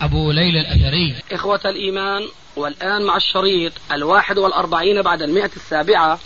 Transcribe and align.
أبو 0.00 0.30
ليلى 0.30 0.60
الأثري. 0.60 1.22
إخوة 1.32 1.60
الإيمان 1.64 2.28
والآن 2.56 3.02
مع 3.02 3.16
الشريط 3.16 3.72
الواحد 3.92 4.38
والأربعين 4.38 5.02
بعد 5.02 5.22
المئة 5.22 5.50
السابعة 5.56 6.18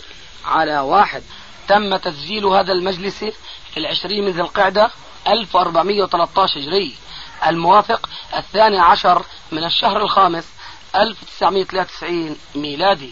على 0.45 0.79
واحد. 0.79 1.23
تم 1.67 1.97
تسجيل 1.97 2.45
هذا 2.45 2.71
المجلس 2.73 3.23
في 3.71 3.77
العشرين 3.77 4.25
من 4.25 4.31
ذي 4.31 4.41
القعدة 4.41 4.91
1413 5.27 6.59
هجري. 6.59 6.95
الموافق 7.47 8.09
الثاني 8.37 8.79
عشر 8.79 9.25
من 9.51 9.63
الشهر 9.63 10.01
الخامس 10.01 10.45
1993 10.95 12.37
ميلادي. 12.55 13.11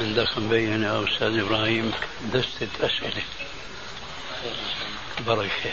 عندك 0.00 0.38
مبين 0.38 0.82
يا 0.82 1.04
أستاذ 1.04 1.38
إبراهيم 1.38 1.92
دستة 2.32 2.68
أسئلة 2.80 3.22
بركة 5.26 5.70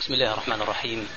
بسم 0.00 0.14
الله 0.14 0.32
الرحمن 0.32 0.62
الرحيم. 0.62 1.08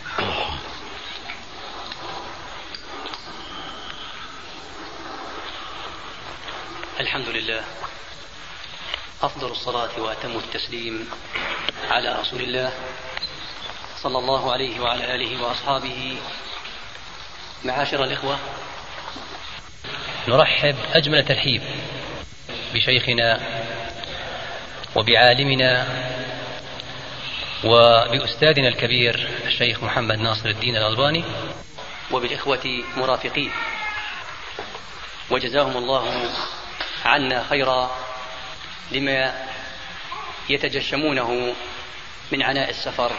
الحمد 6.99 7.27
لله. 7.30 7.63
أفضل 9.21 9.52
الصلاة 9.52 9.99
وأتم 9.99 10.32
التسليم 10.32 11.10
على 11.90 12.16
رسول 12.21 12.41
الله 12.41 12.74
صلى 14.04 14.18
الله 14.18 14.52
عليه 14.54 14.80
وعلى 14.80 15.16
آله 15.16 15.43
وأصحابه. 15.43 16.18
معاشر 17.66 18.04
الإخوة 18.04 18.40
نرحب 20.27 20.76
أجمل 20.93 21.26
ترحيب 21.26 21.62
بشيخنا 22.74 23.40
وبعالمنا 24.96 25.88
وبأستاذنا 27.63 28.68
الكبير 28.68 29.29
الشيخ 29.46 29.84
محمد 29.84 30.20
ناصر 30.20 30.49
الدين 30.49 30.76
الألباني. 30.76 31.24
وبالإخوة 32.12 32.84
مرافقين. 32.98 33.52
وجزاهم 35.29 35.77
الله 35.77 36.30
عنا 37.05 37.43
خيرا 37.49 37.91
لما 38.91 39.48
يتجشمونه 40.49 41.54
من 42.32 42.43
عناء 42.43 42.70
السفر 42.70 43.12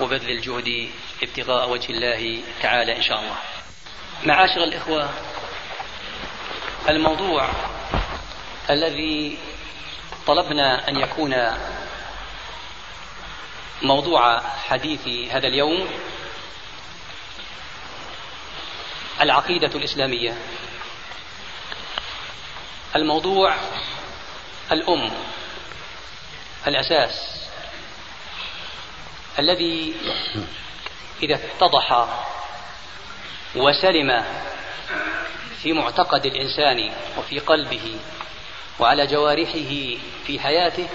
وبذل 0.00 0.30
الجهد 0.30 0.88
ابتغاء 1.22 1.70
وجه 1.70 1.90
الله 1.90 2.40
تعالى 2.62 2.96
إن 2.96 3.02
شاء 3.02 3.20
الله. 3.20 3.36
معاشر 4.24 4.64
الإخوة 4.64 5.10
الموضوع 6.90 7.48
الذي 8.70 9.38
طلبنا 10.26 10.88
أن 10.88 10.96
يكون 10.96 11.34
موضوع 13.84 14.40
حديث 14.40 15.08
هذا 15.30 15.48
اليوم 15.48 15.88
العقيدة 19.20 19.66
الإسلامية. 19.74 20.38
الموضوع 22.96 23.56
الأم 24.72 25.10
الأساس 26.66 27.46
الذي 29.38 29.94
إذا 31.22 31.34
اتضح 31.34 32.08
وسلم 33.54 34.24
في 35.62 35.72
معتقد 35.72 36.26
الإنسان 36.26 36.92
وفي 37.18 37.38
قلبه 37.38 37.98
وعلى 38.78 39.06
جوارحه 39.06 39.98
في 40.26 40.40
حياته 40.40 40.88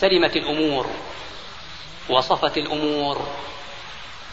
سلمت 0.00 0.36
الأمور 0.36 0.86
وصفت 2.08 2.58
الأمور 2.58 3.26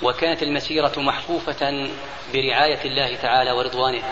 وكانت 0.01 0.44
المسيرة 0.44 0.94
محفوفة 0.97 1.89
برعاية 2.33 2.85
الله 2.85 3.16
تعالى 3.16 3.51
ورضوانه. 3.51 4.03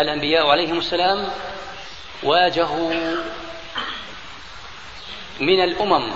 الأنبياء 0.00 0.46
عليهم 0.46 0.78
السلام 0.78 1.30
واجهوا 2.22 3.16
من 5.40 5.60
الأمم 5.64 6.12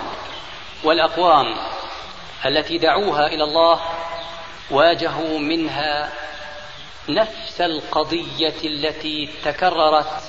والأقوام 0.84 1.56
التي 2.46 2.78
دعوها 2.78 3.26
إلى 3.26 3.44
الله 3.44 3.80
واجهوا 4.70 5.38
منها 5.38 6.12
نفس 7.08 7.60
القضية 7.60 8.54
التي 8.64 9.28
تكررت 9.44 10.22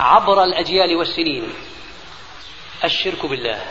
عبر 0.00 0.44
الأجيال 0.44 0.96
والسنين. 0.96 1.54
الشرك 2.84 3.26
بالله. 3.26 3.64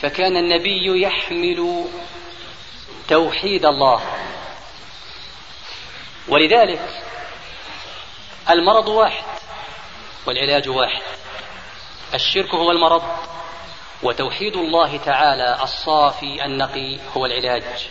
فكان 0.00 0.36
النبي 0.36 1.02
يحمل 1.02 1.84
توحيد 3.08 3.66
الله. 3.66 4.02
ولذلك 6.28 6.80
المرض 8.50 8.88
واحد 8.88 9.24
والعلاج 10.26 10.68
واحد. 10.68 11.02
الشرك 12.14 12.54
هو 12.54 12.70
المرض 12.70 13.02
وتوحيد 14.02 14.56
الله 14.56 14.96
تعالى 14.96 15.62
الصافي 15.62 16.44
النقي 16.44 16.98
هو 17.16 17.26
العلاج. 17.26 17.88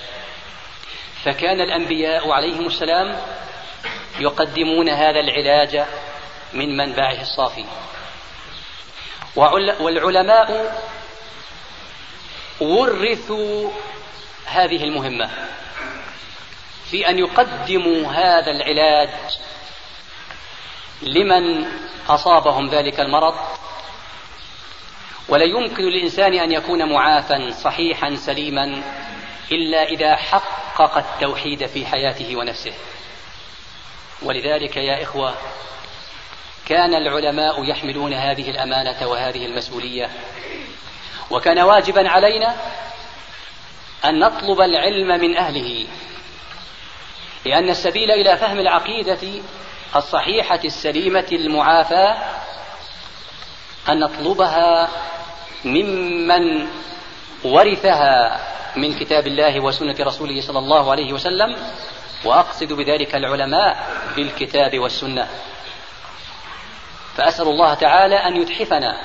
فكان 1.23 1.61
الأنبياء 1.61 2.31
عليهم 2.31 2.67
السلام 2.67 3.21
يقدمون 4.19 4.89
هذا 4.89 5.19
العلاج 5.19 5.85
من 6.53 6.77
منبعه 6.77 7.21
الصافي. 7.21 7.65
والعلماء 9.79 10.81
ورثوا 12.59 13.71
هذه 14.45 14.83
المهمة 14.83 15.29
في 16.91 17.09
أن 17.09 17.19
يقدموا 17.19 18.11
هذا 18.11 18.51
العلاج 18.51 19.09
لمن 21.01 21.67
أصابهم 22.09 22.69
ذلك 22.69 22.99
المرض. 22.99 23.35
ولا 25.29 25.45
يمكن 25.45 25.83
للإنسان 25.83 26.33
أن 26.33 26.51
يكون 26.51 26.93
معافى 26.93 27.51
صحيحا 27.51 28.15
سليما 28.15 28.83
إلا 29.51 29.83
إذا 29.83 30.15
حقق 30.15 30.97
التوحيد 30.97 31.65
في 31.65 31.85
حياته 31.85 32.35
ونفسه. 32.35 32.73
ولذلك 34.21 34.77
يا 34.77 35.03
إخوة 35.03 35.35
كان 36.67 36.93
العلماء 36.93 37.63
يحملون 37.63 38.13
هذه 38.13 38.49
الأمانة 38.49 39.07
وهذه 39.07 39.45
المسؤولية. 39.45 40.09
وكان 41.31 41.59
واجبا 41.59 42.09
علينا 42.09 42.55
أن 44.05 44.19
نطلب 44.19 44.61
العلم 44.61 45.07
من 45.07 45.37
أهله 45.37 45.87
لأن 47.45 47.69
السبيل 47.69 48.11
إلى 48.11 48.37
فهم 48.37 48.59
العقيدة 48.59 49.41
الصحيحة 49.95 50.59
السليمة 50.65 51.27
المعافاه 51.31 52.17
أن 53.89 53.99
نطلبها 53.99 54.89
ممن 55.65 56.67
ورثها 57.43 58.39
من 58.75 58.99
كتاب 58.99 59.27
الله 59.27 59.59
وسنة 59.59 59.95
رسوله 59.99 60.41
صلى 60.41 60.59
الله 60.59 60.91
عليه 60.91 61.13
وسلم 61.13 61.55
وأقصد 62.25 62.73
بذلك 62.73 63.15
العلماء 63.15 63.87
بالكتاب 64.15 64.79
والسنة. 64.79 65.27
فأسأل 67.17 67.47
الله 67.47 67.73
تعالى 67.73 68.15
أن 68.15 68.41
يتحفنا 68.41 69.01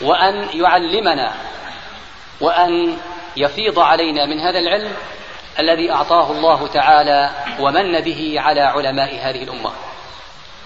وأن 0.00 0.48
يعلمنا 0.54 1.34
وأن 2.40 2.96
يفيض 3.36 3.78
علينا 3.78 4.26
من 4.26 4.40
هذا 4.40 4.58
العلم 4.58 4.92
الذي 5.58 5.92
أعطاه 5.92 6.30
الله 6.30 6.66
تعالى 6.66 7.30
ومن 7.60 8.00
به 8.00 8.34
على 8.40 8.60
علماء 8.60 9.14
هذه 9.14 9.42
الأمة. 9.42 9.72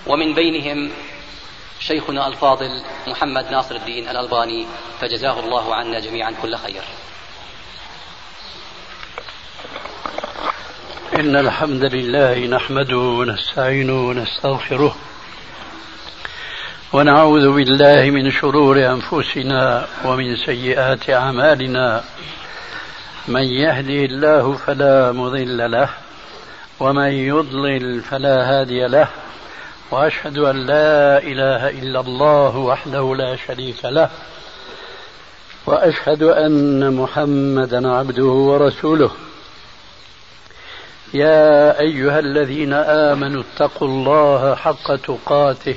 ومن 0.06 0.34
بينهم 0.34 0.90
شيخنا 1.80 2.26
الفاضل 2.26 2.82
محمد 3.06 3.50
ناصر 3.50 3.74
الدين 3.74 4.08
الألباني 4.08 4.66
فجزاه 5.00 5.40
الله 5.40 5.74
عنا 5.74 6.00
جميعا 6.00 6.34
كل 6.42 6.56
خير. 6.56 6.82
إن 11.14 11.36
الحمد 11.36 11.84
لله 11.84 12.46
نحمده 12.46 12.96
ونستعينه 12.96 14.08
ونستغفره 14.08 14.96
ونعوذ 16.92 17.54
بالله 17.54 18.10
من 18.10 18.30
شرور 18.30 18.76
أنفسنا 18.86 19.86
ومن 20.04 20.36
سيئات 20.36 21.10
أعمالنا. 21.10 22.02
من 23.28 23.42
يهده 23.42 24.04
الله 24.04 24.52
فلا 24.52 25.12
مضل 25.12 25.70
له 25.70 25.88
ومن 26.80 27.12
يضلل 27.12 28.00
فلا 28.00 28.36
هادي 28.50 28.86
له. 28.86 29.08
وأشهد 29.90 30.38
أن 30.38 30.56
لا 30.66 31.18
إله 31.18 31.70
إلا 31.70 32.00
الله 32.00 32.56
وحده 32.56 33.14
لا 33.16 33.36
شريك 33.36 33.84
له. 33.84 34.10
وأشهد 35.66 36.22
أن 36.22 36.94
محمدا 36.94 37.92
عبده 37.92 38.24
ورسوله. 38.24 39.10
يا 41.14 41.80
أيها 41.80 42.18
الذين 42.18 42.72
آمنوا 42.72 43.42
اتقوا 43.42 43.88
الله 43.88 44.54
حق 44.54 44.96
تقاته. 44.96 45.76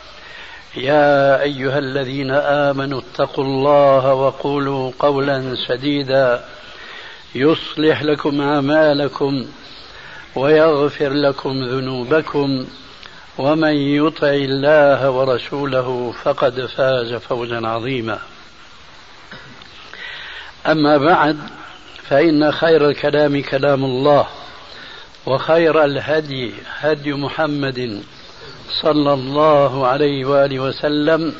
يا 0.75 1.41
أيها 1.41 1.79
الذين 1.79 2.31
آمنوا 2.31 3.01
اتقوا 3.01 3.43
الله 3.43 4.13
وقولوا 4.13 4.91
قولا 4.99 5.55
سديدا 5.67 6.43
يصلح 7.35 8.03
لكم 8.03 8.41
أعمالكم 8.41 9.45
ويغفر 10.35 11.09
لكم 11.09 11.63
ذنوبكم 11.63 12.67
ومن 13.37 13.73
يطع 13.73 14.27
الله 14.27 15.09
ورسوله 15.09 16.13
فقد 16.23 16.65
فاز 16.65 17.13
فوزا 17.13 17.67
عظيما. 17.67 18.19
أما 20.67 20.97
بعد 20.97 21.37
فإن 22.09 22.51
خير 22.51 22.89
الكلام 22.89 23.41
كلام 23.41 23.85
الله 23.85 24.27
وخير 25.25 25.85
الهدي 25.85 26.53
هدي 26.79 27.13
محمد 27.13 28.03
صلى 28.71 29.13
الله 29.13 29.87
عليه 29.87 30.25
وآله 30.25 30.59
وسلم 30.59 31.35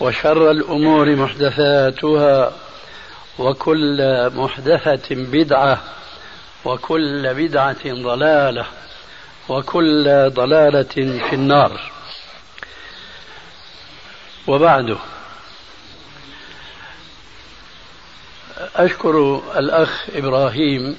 وشر 0.00 0.50
الأمور 0.50 1.16
محدثاتها 1.16 2.52
وكل 3.38 4.30
محدثة 4.34 5.14
بدعة 5.14 5.82
وكل 6.64 7.34
بدعة 7.34 7.84
ضلالة 7.84 8.66
وكل 9.48 10.30
ضلالة 10.30 11.18
في 11.28 11.32
النار. 11.32 11.80
وبعد 14.46 14.96
أشكر 18.76 19.42
الأخ 19.56 20.04
إبراهيم 20.14 20.96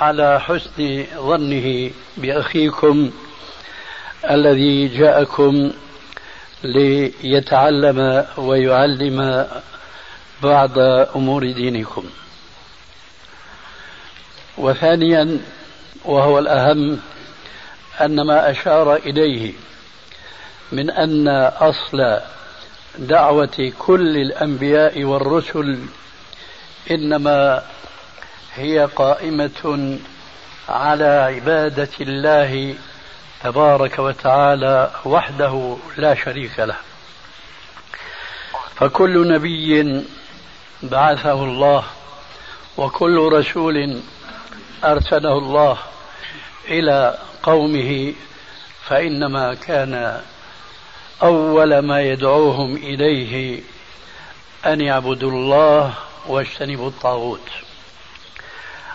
على 0.00 0.40
حسن 0.40 1.06
ظنه 1.16 1.90
بأخيكم 2.16 3.10
الذي 4.30 4.88
جاءكم 4.88 5.72
ليتعلم 6.64 8.26
ويعلم 8.36 9.46
بعض 10.42 10.78
أمور 11.16 11.52
دينكم. 11.52 12.04
وثانيا 14.58 15.38
وهو 16.04 16.38
الأهم 16.38 17.00
أن 18.00 18.26
ما 18.26 18.50
أشار 18.50 18.96
إليه 18.96 19.52
من 20.72 20.90
أن 20.90 21.28
أصل 21.60 22.20
دعوة 22.98 23.72
كل 23.78 24.16
الأنبياء 24.16 25.04
والرسل 25.04 25.78
إنما 26.90 27.62
هي 28.54 28.88
قائمة 28.96 29.98
على 30.68 31.04
عبادة 31.04 31.88
الله 32.00 32.74
تبارك 33.44 33.98
وتعالى 33.98 34.90
وحده 35.04 35.76
لا 35.96 36.14
شريك 36.14 36.58
له. 36.58 36.76
فكل 38.76 39.32
نبي 39.32 40.04
بعثه 40.82 41.44
الله 41.44 41.84
وكل 42.76 43.32
رسول 43.32 44.00
أرسله 44.84 45.38
الله 45.38 45.78
إلى 46.68 47.18
قومه 47.42 48.14
فإنما 48.84 49.54
كان 49.54 50.20
أول 51.22 51.78
ما 51.78 52.00
يدعوهم 52.02 52.76
إليه 52.76 53.60
أن 54.66 54.80
يعبدوا 54.80 55.30
الله 55.30 55.94
واجتنبوا 56.26 56.88
الطاغوت. 56.88 57.48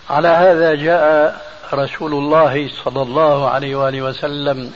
على 0.10 0.28
هذا 0.28 0.76
جاء 0.76 1.49
رسول 1.74 2.14
الله 2.14 2.70
صلى 2.84 3.02
الله 3.02 3.50
عليه 3.50 3.76
وآله 3.76 4.02
وسلم. 4.02 4.72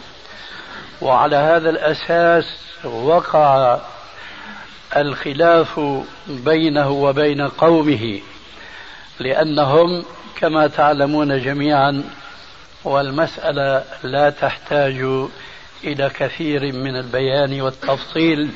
وعلى 1.01 1.35
هذا 1.35 1.69
الأساس 1.69 2.45
وقع 2.83 3.79
الخلاف 4.95 5.79
بينه 6.27 6.89
وبين 6.89 7.41
قومه 7.47 8.19
لأنهم 9.19 10.05
كما 10.35 10.67
تعلمون 10.67 11.41
جميعا 11.41 12.03
والمسألة 12.83 13.83
لا 14.03 14.29
تحتاج 14.29 15.27
إلى 15.83 16.09
كثير 16.09 16.73
من 16.73 16.95
البيان 16.95 17.61
والتفصيل 17.61 18.49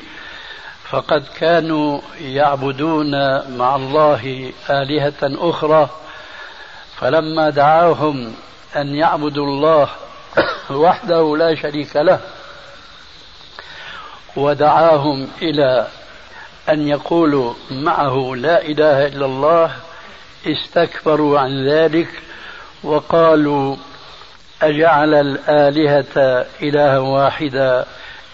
فقد 0.90 1.24
كانوا 1.40 2.00
يعبدون 2.20 3.10
مع 3.56 3.76
الله 3.76 4.52
آلهة 4.70 5.14
أخرى 5.22 5.90
فلما 7.00 7.50
دعاهم 7.50 8.34
أن 8.76 8.94
يعبدوا 8.94 9.46
الله 9.46 9.88
وحده 10.70 11.36
لا 11.36 11.54
شريك 11.54 11.96
له 11.96 12.20
ودعاهم 14.36 15.28
إلى 15.42 15.86
أن 16.68 16.88
يقولوا 16.88 17.54
معه 17.70 18.34
لا 18.36 18.62
إله 18.62 19.06
إلا 19.06 19.26
الله 19.26 19.70
استكبروا 20.46 21.40
عن 21.40 21.68
ذلك 21.68 22.08
وقالوا 22.82 23.76
أجعل 24.62 25.14
الآلهة 25.14 26.46
إلها 26.62 26.98
واحدا 26.98 27.86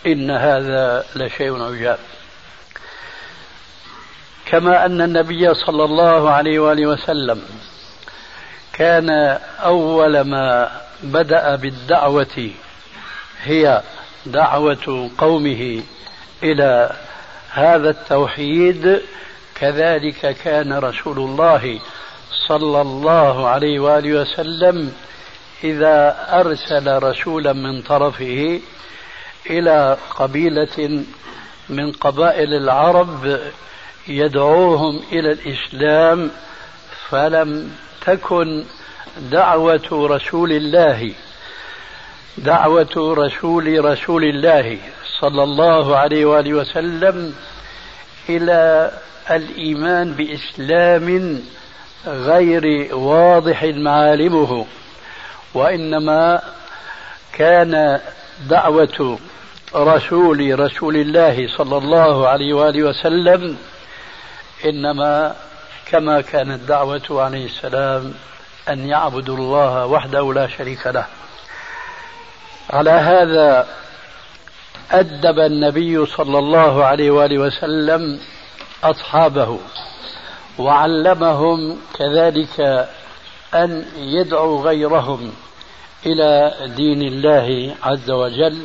إن 0.07 0.31
هذا 0.31 1.05
لشيء 1.17 1.63
عجاب. 1.63 1.99
كما 4.47 4.87
أن 4.87 5.01
النبي 5.01 5.55
صلى 5.55 5.85
الله 5.85 6.31
عليه 6.31 6.59
وآله 6.59 6.87
وسلم 6.87 7.43
كان 8.75 9.11
أول 9.65 10.21
ما 10.21 10.71
بدأ 11.03 11.57
بالدعوة 11.57 12.51
هي 13.43 13.83
دعوة 14.27 15.11
قومه 15.19 15.83
إلى 16.43 16.91
هذا 17.51 17.91
التوحيد. 17.91 19.01
كذلك 19.55 20.37
كان 20.45 20.73
رسول 20.73 21.19
الله 21.19 21.81
صلى 22.49 22.81
الله 22.81 23.49
عليه 23.49 23.81
وآله 23.81 24.21
وسلم 24.21 24.93
إذا 25.65 26.17
أرسل 26.41 27.03
رسولا 27.03 27.53
من 27.53 27.83
طرفه 27.83 28.61
إلى 29.51 29.97
قبيلة 30.11 31.05
من 31.69 31.93
قبائل 31.93 32.55
العرب 32.55 33.41
يدعوهم 34.09 35.03
إلى 35.13 35.33
الإسلام 35.33 36.31
فلم 37.09 37.71
تكن 38.07 38.65
دعوة 39.31 39.89
رسول 39.93 40.53
الله. 40.53 41.13
دعوة 42.39 43.15
رسول 43.19 43.85
رسول 43.85 44.25
الله 44.25 44.79
صلى 45.21 45.43
الله 45.43 45.97
عليه 45.97 46.25
وآله 46.25 46.55
وسلم 46.55 47.35
إلى 48.29 48.91
الإيمان 49.31 50.13
بإسلام 50.13 51.41
غير 52.07 52.95
واضح 52.97 53.65
معالمه. 53.65 54.67
وإنما 55.55 56.43
كان 57.33 58.01
دعوة 58.49 59.19
رسول 59.75 60.61
رسول 60.61 60.97
الله 60.97 61.49
صلى 61.57 61.77
الله 61.79 62.29
عليه 62.29 62.55
وآله 62.55 62.83
وسلم 62.83 63.57
إنما 64.65 65.37
كما 65.87 66.21
كانت 66.21 66.69
دعوة 66.69 67.03
عليه 67.11 67.47
السلام 67.47 68.15
أن 68.69 68.89
يعبدوا 68.89 69.37
الله 69.37 69.87
وحده 69.87 70.33
لا 70.33 70.47
شريك 70.47 70.87
له. 70.87 71.07
على 72.71 72.91
هذا 72.91 73.69
أدب 74.91 75.39
النبي 75.39 76.07
صلى 76.07 76.39
الله 76.39 76.85
عليه 76.85 77.11
وآله 77.11 77.39
وسلم 77.39 78.21
أصحابه 78.85 79.59
وعلمهم 80.59 81.79
كذلك 81.99 82.89
أن 83.55 83.87
يدعوا 83.97 84.63
غيرهم 84.63 85.33
إلى 86.07 86.55
دين 86.77 87.03
الله 87.03 87.75
عز 87.83 88.11
وجل. 88.11 88.63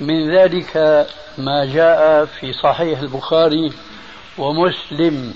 من 0.00 0.36
ذلك 0.36 1.06
ما 1.38 1.64
جاء 1.64 2.24
في 2.24 2.52
صحيح 2.52 2.98
البخاري 2.98 3.72
ومسلم 4.38 5.34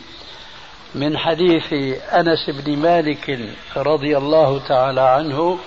من 0.95 1.19
حديث 1.19 1.73
أنس 2.13 2.51
بن 2.51 2.77
مالك 2.77 3.39
رضي 3.77 4.17
الله 4.17 4.61
تعالى 4.69 5.01
عنه 5.01 5.59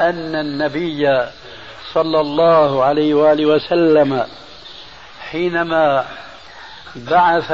أن 0.00 0.34
النبي 0.34 1.26
صلى 1.92 2.20
الله 2.20 2.84
عليه 2.84 3.14
وآله 3.14 3.46
وسلم 3.46 4.26
حينما 5.30 6.04
بعث 6.96 7.52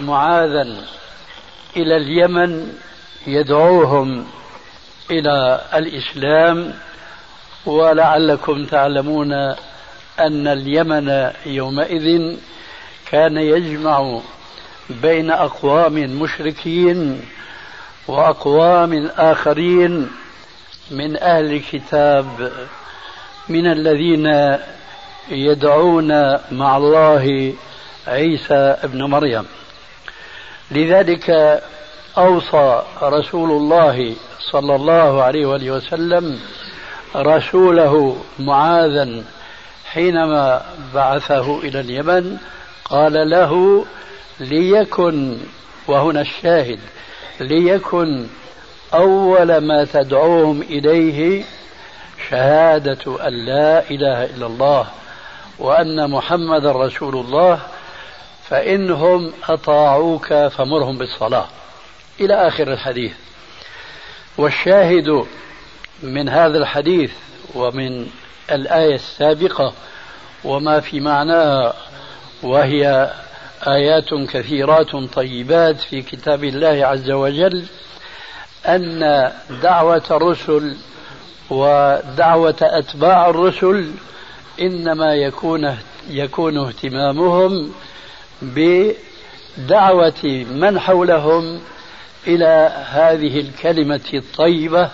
معاذا 0.00 0.76
إلى 1.76 1.96
اليمن 1.96 2.72
يدعوهم 3.26 4.26
إلى 5.10 5.60
الإسلام 5.74 6.74
ولعلكم 7.66 8.64
تعلمون 8.64 9.32
أن 10.20 10.46
اليمن 10.46 11.30
يومئذ 11.46 12.36
كان 13.10 13.36
يجمع 13.36 14.20
بين 14.90 15.30
أقوام 15.30 15.94
مشركين 15.94 17.20
وأقوام 18.08 19.10
اخرين 19.16 20.10
من 20.90 21.16
أهل 21.16 21.52
الكتاب 21.52 22.52
من 23.48 23.66
الذين 23.66 24.56
يدعون 25.28 26.08
مع 26.52 26.76
الله 26.76 27.54
عيسى 28.06 28.76
ابن 28.84 29.02
مريم. 29.02 29.46
لذلك 30.70 31.30
أوصى 32.18 32.82
رسول 33.02 33.50
الله 33.50 34.14
صلى 34.52 34.74
الله 34.76 35.22
عليه 35.22 35.46
وآله 35.46 35.70
وسلم 35.70 36.38
رسوله 37.16 38.16
معاذا 38.38 39.24
حينما 39.92 40.62
بعثه 40.94 41.58
إلى 41.58 41.80
اليمن. 41.80 42.36
قال 42.84 43.30
له 43.30 43.84
ليكن 44.40 45.38
وهنا 45.86 46.20
الشاهد 46.20 46.80
ليكن 47.40 48.26
أول 48.94 49.58
ما 49.58 49.84
تدعوهم 49.84 50.62
إليه 50.62 51.44
شهادة 52.30 53.28
أن 53.28 53.32
لا 53.46 53.90
إله 53.90 54.24
إلا 54.24 54.46
الله 54.46 54.86
وأن 55.58 56.10
محمدا 56.10 56.72
رسول 56.72 57.16
الله 57.16 57.60
فانهم 58.48 59.32
أطاعوك 59.48 60.34
فمرهم 60.34 60.98
بالصلاة. 60.98 61.46
إلى 62.20 62.34
آخر 62.48 62.72
الحديث. 62.72 63.12
والشاهد 64.38 65.26
من 66.02 66.28
هذا 66.28 66.58
الحديث 66.58 67.12
ومن 67.54 68.06
الآية 68.52 68.94
السابقة 68.94 69.72
وما 70.44 70.80
في 70.80 71.00
معناها 71.00 71.74
وهي 72.42 73.12
آيات 73.66 74.14
كثيرات 74.14 74.96
طيبات 74.96 75.80
في 75.80 76.02
كتاب 76.02 76.44
الله 76.44 76.86
عز 76.86 77.10
وجل 77.10 77.64
أن 78.66 79.32
دعوة 79.62 80.02
الرسل 80.10 80.76
ودعوة 81.50 82.56
أتباع 82.62 83.30
الرسل 83.30 83.90
إنما 84.60 85.14
يكون 85.14 85.76
يكون 86.10 86.58
اهتمامهم 86.58 87.72
بدعوة 88.42 90.44
من 90.50 90.80
حولهم 90.80 91.60
إلى 92.26 92.72
هذه 92.90 93.40
الكلمة 93.40 94.00
الطيبة 94.14 94.90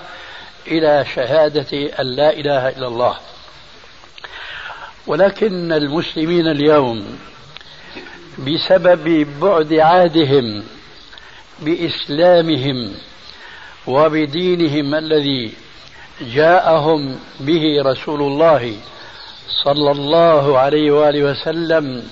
إلى 0.66 1.04
شهادة 1.14 2.00
أن 2.00 2.06
لا 2.06 2.32
إله 2.32 2.68
إلا 2.68 2.88
الله. 2.88 3.16
ولكن 5.06 5.72
المسلمين 5.72 6.48
اليوم 6.48 7.18
بسبب 8.38 9.26
بعد 9.40 9.72
عهدهم 9.74 10.64
بإسلامهم 11.60 12.94
وبدينهم 13.86 14.94
الذي 14.94 15.52
جاءهم 16.20 17.18
به 17.40 17.82
رسول 17.82 18.20
الله 18.22 18.76
صلى 19.64 19.90
الله 19.90 20.58
عليه 20.58 20.90
وآله 20.90 21.22
وسلم 21.22 22.02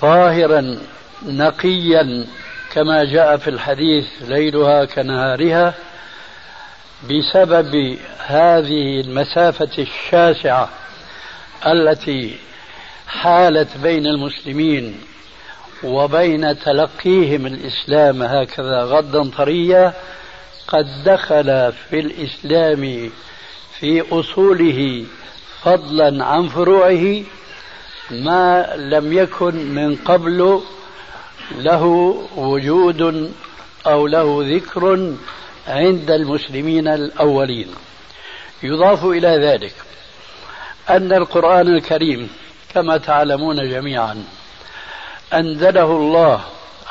طاهرا 0.00 0.78
نقيا 1.26 2.26
كما 2.72 3.04
جاء 3.04 3.36
في 3.36 3.50
الحديث 3.50 4.06
ليلها 4.20 4.84
كنهارها 4.84 5.74
بسبب 7.10 7.98
هذه 8.26 9.00
المسافة 9.00 9.70
الشاسعة 9.78 10.68
التي 11.66 12.38
حالت 13.12 13.76
بين 13.76 14.06
المسلمين 14.06 15.00
وبين 15.84 16.58
تلقيهم 16.58 17.46
الإسلام 17.46 18.22
هكذا 18.22 18.82
غضا 18.82 19.30
طريا 19.36 19.92
قد 20.68 20.86
دخل 21.04 21.72
في 21.72 22.00
الإسلام 22.00 23.10
في 23.78 24.04
أصوله 24.10 25.04
فضلا 25.62 26.24
عن 26.24 26.48
فروعه 26.48 27.22
ما 28.10 28.76
لم 28.76 29.12
يكن 29.12 29.74
من 29.74 29.96
قبل 29.96 30.60
له 31.58 31.84
وجود 32.36 33.32
أو 33.86 34.06
له 34.06 34.56
ذكر 34.56 35.14
عند 35.68 36.10
المسلمين 36.10 36.88
الأولين. 36.88 37.68
يضاف 38.62 39.04
إلى 39.04 39.28
ذلك 39.28 39.74
أن 40.90 41.12
القرآن 41.12 41.68
الكريم 41.68 42.30
كما 42.74 42.96
تعلمون 42.96 43.68
جميعا 43.70 44.24
أنزله 45.34 45.84
الله 45.84 46.40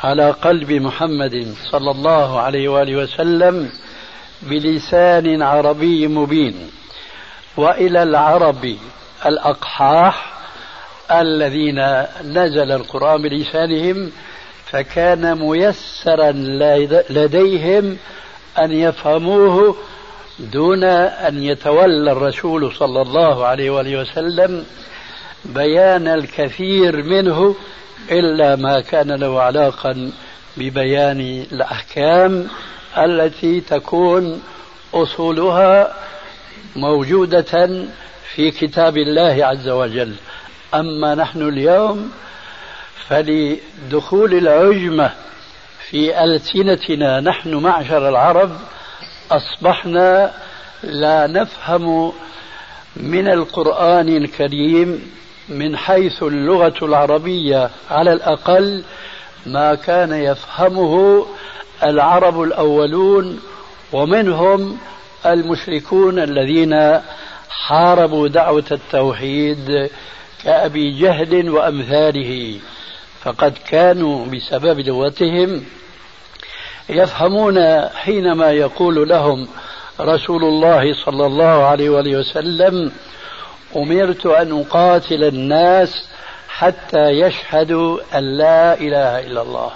على 0.03 0.31
قلب 0.31 0.71
محمد 0.71 1.55
صلى 1.71 1.91
الله 1.91 2.39
عليه 2.39 2.69
وآله 2.69 2.95
وسلم 2.95 3.69
بلسان 4.41 5.41
عربي 5.41 6.07
مبين 6.07 6.71
وإلى 7.57 8.03
العرب 8.03 8.75
الأقحاح 9.25 10.33
الذين 11.11 11.79
نزل 12.23 12.71
القرآن 12.71 13.21
بلسانهم 13.21 14.11
فكان 14.65 15.39
ميسرا 15.39 16.31
لديهم 17.09 17.97
أن 18.59 18.71
يفهموه 18.71 19.75
دون 20.39 20.83
أن 20.83 21.43
يتولى 21.43 22.11
الرسول 22.11 22.73
صلى 22.75 23.01
الله 23.01 23.45
عليه 23.45 23.69
وآله 23.69 24.01
وسلم 24.01 24.65
بيان 25.45 26.07
الكثير 26.07 27.03
منه 27.03 27.55
إلا 28.11 28.55
ما 28.55 28.81
كان 28.81 29.11
له 29.11 29.41
علاقة 29.41 30.09
ببيان 30.57 31.45
الأحكام 31.51 32.47
التي 32.97 33.61
تكون 33.61 34.41
أصولها 34.93 35.93
موجودة 36.75 37.85
في 38.35 38.51
كتاب 38.51 38.97
الله 38.97 39.45
عز 39.45 39.69
وجل. 39.69 40.15
أما 40.73 41.15
نحن 41.15 41.47
اليوم 41.47 42.11
فلدخول 43.07 44.33
العجمة 44.33 45.11
في 45.89 46.23
ألسنتنا 46.23 47.19
نحن 47.19 47.55
معشر 47.55 48.09
العرب 48.09 48.51
أصبحنا 49.31 50.31
لا 50.83 51.27
نفهم 51.27 52.13
من 52.95 53.27
القرآن 53.27 54.09
الكريم 54.09 55.11
من 55.49 55.77
حيث 55.77 56.23
اللغة 56.23 56.85
العربية 56.85 57.69
على 57.91 58.13
الأقل 58.13 58.83
ما 59.45 59.75
كان 59.75 60.13
يفهمه 60.13 61.25
العرب 61.83 62.41
الأولون 62.41 63.39
ومنهم 63.93 64.77
المشركون 65.25 66.19
الذين 66.19 66.99
حاربوا 67.49 68.27
دعوة 68.27 68.65
التوحيد 68.71 69.89
كأبي 70.43 70.99
جهل 70.99 71.49
وأمثاله. 71.49 72.59
فقد 73.21 73.53
كانوا 73.69 74.25
بسبب 74.25 74.79
لغتهم 74.79 75.63
يفهمون 76.89 77.87
حينما 77.89 78.51
يقول 78.51 79.09
لهم 79.09 79.47
رسول 79.99 80.43
الله 80.43 80.93
صلى 81.05 81.25
الله 81.25 81.65
عليه 81.65 81.89
وسلم 81.89 82.91
أمرت 83.75 84.25
أن 84.25 84.59
أقاتل 84.59 85.23
الناس 85.23 86.09
حتى 86.49 87.09
يشهدوا 87.09 87.99
أن 88.17 88.37
لا 88.37 88.73
إله 88.73 89.19
إلا 89.19 89.41
الله. 89.41 89.71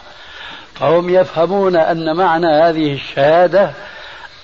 فهم 0.75 1.09
يفهمون 1.09 1.75
أن 1.75 2.15
معنى 2.15 2.47
هذه 2.47 2.93
الشهادة 2.93 3.71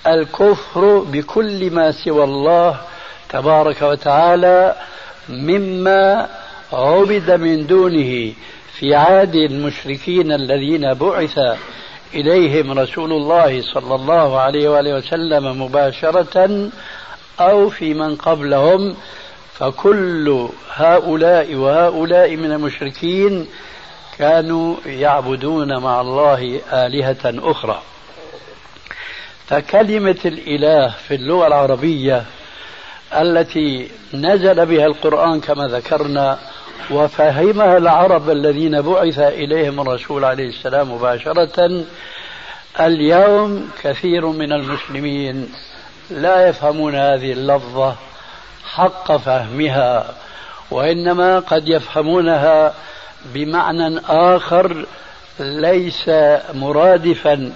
الكفر 0.08 1.00
بكل 1.00 1.72
ما 1.72 1.91
سوى 1.91 2.24
الله 2.24 2.77
تبارك 3.29 3.81
وتعالى 3.81 4.75
مما 5.29 6.29
عبد 6.74 7.31
من 7.31 7.67
دونه 7.67 8.34
في 8.74 8.96
عهد 8.96 9.36
المشركين 9.36 10.31
الذين 10.31 10.93
بعث 10.93 11.39
إليهم 12.13 12.79
رسول 12.79 13.12
الله 13.12 13.62
صلى 13.62 13.96
الله 13.96 14.39
عليه 14.39 14.70
وآله 14.70 14.96
وسلم 14.96 15.62
مباشرة 15.62 16.70
أو 17.39 17.70
في 17.70 17.93
من 17.93 18.15
قبلهم 18.15 18.96
فكل 19.53 20.50
هؤلاء 20.74 21.55
وهؤلاء 21.55 22.36
من 22.36 22.51
المشركين 22.51 23.48
كانوا 24.17 24.75
يعبدون 24.86 25.77
مع 25.77 26.01
الله 26.01 26.62
آلهة 26.74 27.51
أخرى. 27.51 27.81
فكلمة 29.48 30.20
الإله 30.25 30.89
في 31.08 31.15
اللغة 31.15 31.48
العربية 31.48 32.25
التي 33.13 33.91
نزل 34.13 34.65
بها 34.65 34.86
القرآن 34.86 35.39
كما 35.41 35.67
ذكرنا 35.67 36.39
وفهمها 36.91 37.77
العرب 37.77 38.29
الذين 38.29 38.81
بعث 38.81 39.20
إليهم 39.20 39.79
الرسول 39.81 40.25
عليه 40.25 40.50
السلام 40.50 40.91
مباشرة 40.91 41.86
اليوم 42.79 43.70
كثير 43.84 44.25
من 44.25 44.51
المسلمين 44.53 45.53
لا 46.10 46.48
يفهمون 46.48 46.96
هذه 46.96 47.31
اللفظة. 47.31 47.96
حق 48.74 49.18
فهمها 49.18 50.16
وإنما 50.72 51.40
قد 51.40 51.70
يفهمونها 51.70 52.74
بمعنى 53.25 54.00
آخر 54.10 54.86
ليس 55.40 56.10
مرادفا 56.54 57.54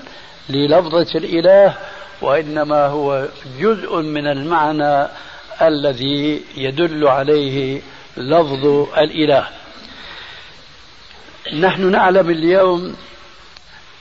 للفظة 0.50 1.08
الإله 1.16 1.78
وإنما 2.22 2.86
هو 2.86 3.28
جزء 3.60 3.96
من 4.02 4.28
المعنى 4.28 5.08
الذي 5.62 6.42
يدل 6.58 7.08
عليه 7.08 7.82
لفظ 8.18 8.66
الإله. 8.98 9.48
نحن 11.60 11.92
نعلم 11.92 12.30
اليوم 12.30 12.96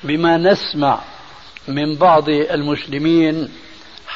بما 0.02 0.36
نسمع 0.36 0.98
من 1.68 1.96
بعض 1.96 2.28
المسلمين 2.28 3.48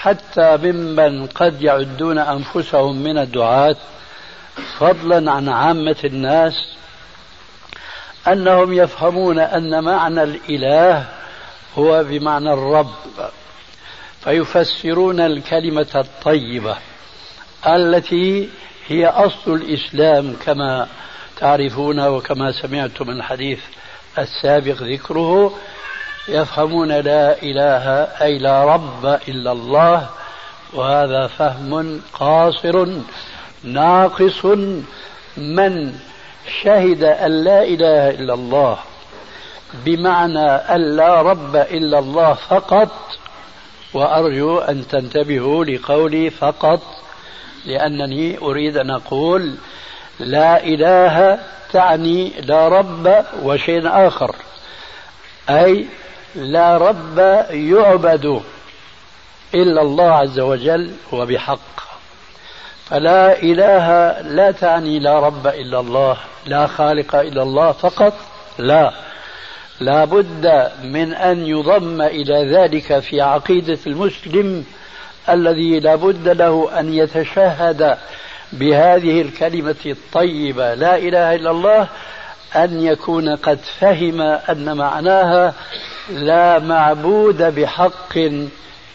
حتى 0.02 0.56
ممن 0.56 1.26
قد 1.26 1.62
يعدون 1.62 2.18
أنفسهم 2.18 2.96
من 2.96 3.18
الدعاة 3.18 3.76
فضلا 4.78 5.32
عن 5.32 5.48
عامة 5.48 5.96
الناس 6.04 6.54
أنهم 8.28 8.72
يفهمون 8.72 9.38
أن 9.38 9.84
معنى 9.84 10.22
الإله 10.22 11.04
هو 11.78 12.04
بمعنى 12.04 12.52
الرب 12.52 12.94
فيفسرون 14.20 15.20
الكلمة 15.20 15.86
الطيبة 15.94 16.76
التي 17.66 18.48
هي 18.86 19.06
أصل 19.06 19.54
الإسلام 19.54 20.36
كما 20.46 20.88
تعرفون 21.38 22.06
وكما 22.06 22.52
سمعتم 22.52 23.10
الحديث 23.10 23.60
السابق 24.18 24.82
ذكره. 24.82 25.58
يفهمون 26.28 26.92
لا 26.92 27.42
إله 27.42 27.88
أي 28.22 28.38
لا 28.38 28.64
رب 28.64 29.06
إلا 29.28 29.52
الله 29.52 30.08
وهذا 30.72 31.26
فهم 31.26 32.00
قاصر 32.12 32.86
ناقص 33.64 34.44
من 35.36 35.94
شهد 36.62 37.04
أن 37.04 37.44
لا 37.44 37.62
إله 37.62 38.10
إلا 38.10 38.34
الله. 38.34 38.78
بمعنى 39.74 40.48
أن 40.48 40.96
لا 40.96 41.22
رب 41.22 41.56
إلا 41.56 41.98
الله 41.98 42.34
فقط 42.34 42.90
وأرجو 43.94 44.58
أن 44.58 44.88
تنتبهوا 44.88 45.64
لقولي 45.64 46.30
فقط 46.30 46.80
لأنني 47.66 48.38
أريد 48.38 48.76
أن 48.76 48.90
أقول 48.90 49.54
لا 50.20 50.64
إله 50.64 51.38
تعني 51.72 52.32
لا 52.40 52.68
رب 52.68 53.24
وشيء 53.42 53.82
آخر. 53.86 54.34
أي 55.50 55.86
لا 56.34 56.76
رب 56.76 57.18
يعبد 57.50 58.42
إلا 59.54 59.82
الله 59.82 60.12
عز 60.12 60.40
وجل 60.40 60.92
وبحق 61.12 61.80
فلا 62.86 63.42
إله 63.42 64.20
لا 64.20 64.50
تعني 64.50 64.98
لا 64.98 65.18
رب 65.18 65.46
إلا 65.46 65.80
الله 65.80 66.16
لا 66.46 66.66
خالق 66.66 67.16
إلا 67.16 67.42
الله 67.42 67.72
فقط 67.72 68.12
لا. 68.58 68.92
لا 69.80 70.04
بد 70.04 70.70
من 70.84 71.14
أن 71.14 71.46
يضم 71.46 72.02
إلى 72.02 72.56
ذلك 72.56 72.98
في 72.98 73.20
عقيدة 73.20 73.78
المسلم 73.86 74.64
الذي 75.28 75.80
لا 75.80 75.94
بد 75.94 76.28
له 76.28 76.80
أن 76.80 76.94
يتشهد 76.94 77.98
بهذه 78.52 79.22
الكلمة 79.22 79.76
الطيبة 79.86 80.74
لا 80.74 80.96
إله 80.96 81.34
إلا 81.34 81.50
الله 81.50 81.88
أن 82.56 82.80
يكون 82.80 83.36
قد 83.36 83.58
فهم 83.80 84.20
أن 84.20 84.76
معناها 84.76 85.54
لا 86.08 86.58
معبود 86.58 87.42
بحق 87.42 88.12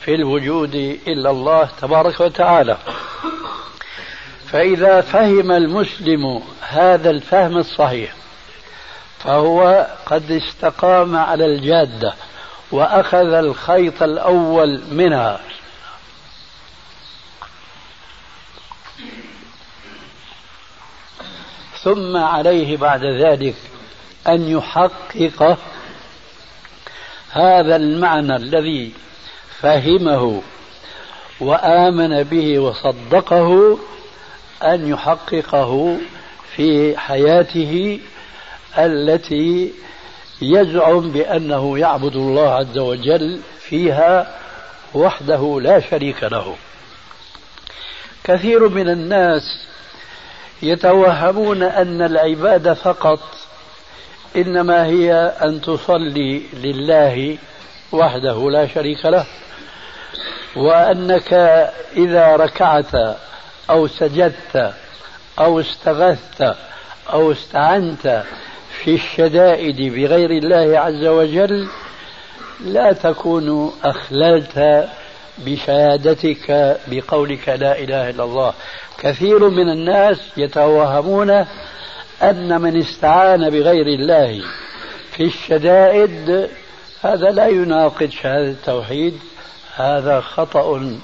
في 0.02 0.16
الوجود 0.16 0.76
إلا 1.08 1.30
الله 1.30 1.70
تبارك 1.82 2.20
وتعالى. 2.20 2.78
فإذا 4.48 5.02
فهم 5.02 5.52
المسلم 5.52 6.42
هذا 6.62 7.10
الفهم 7.10 7.58
الصحيح 7.58 8.14
فهو 9.20 9.88
قد 10.06 10.32
استقام 10.32 11.16
على 11.16 11.46
الجادة 11.46 12.14
وأخذ 12.72 13.34
الخيط 13.34 14.04
الأول 14.04 14.82
منها. 14.92 15.40
ثم 21.84 22.18
عليه 22.18 22.78
بعد 22.78 23.04
ذلك 23.06 23.56
أن 24.28 24.50
يحقق 24.50 25.58
هذا 27.34 27.76
المعنى 27.76 28.36
الذي 28.36 28.92
فهمه 29.60 30.42
وآمن 31.40 32.24
به 32.24 32.60
وصدقه 32.60 33.78
أن 34.64 34.88
يحققه 34.90 35.98
في 36.56 36.98
حياته 36.98 38.00
التي 38.78 39.74
يزعم 40.42 41.12
بأنه 41.12 41.80
يعبد 41.80 42.16
الله 42.16 42.50
عز 42.50 42.78
وجل 42.78 43.40
فيها 43.60 44.38
وحده 44.94 45.60
لا 45.62 45.80
شريك 45.80 46.24
له. 46.24 46.56
كثير 48.24 48.70
من 48.70 48.90
الناس 48.90 49.68
يتوهمون 50.62 51.64
أن 51.64 52.02
العبادة 52.02 52.74
فقط 52.74 53.20
إنما 54.36 54.86
هي 54.86 55.14
أن 55.42 55.62
تصلي 55.62 56.42
لله 56.54 57.38
وحده 57.92 58.50
لا 58.50 58.68
شريك 58.68 59.06
له 59.06 59.26
وأنك 60.56 61.34
إذا 61.98 62.36
ركعت 62.36 63.18
أو 63.70 63.88
سجدت 63.88 64.74
أو 65.40 65.60
استغثت 65.60 66.56
أو 67.14 67.32
استعنت 67.32 68.24
في 68.84 68.96
الشدائد 68.96 69.94
بغير 69.94 70.32
الله 70.32 70.80
عز 70.80 71.06
وجل 71.06 71.68
لا 72.66 72.94
تكون 72.94 73.72
أخللت 73.84 74.88
بشهادتك 75.38 76.78
بقولك 76.88 77.50
لا 77.50 77.80
إله 77.80 78.10
إلا 78.10 78.24
الله. 78.24 78.54
كثير 78.98 79.50
من 79.50 79.70
الناس 79.70 80.18
يتوهمون 80.38 81.46
أن 82.22 82.62
من 82.62 82.80
استعان 82.80 83.50
بغير 83.50 83.88
الله 83.88 84.42
في 85.12 85.24
الشدائد 85.24 86.50
هذا 87.02 87.30
لا 87.30 87.48
يناقض 87.48 88.10
شهادة 88.10 88.50
التوحيد 88.50 89.20
هذا 89.76 90.22
خطأ 90.22 90.98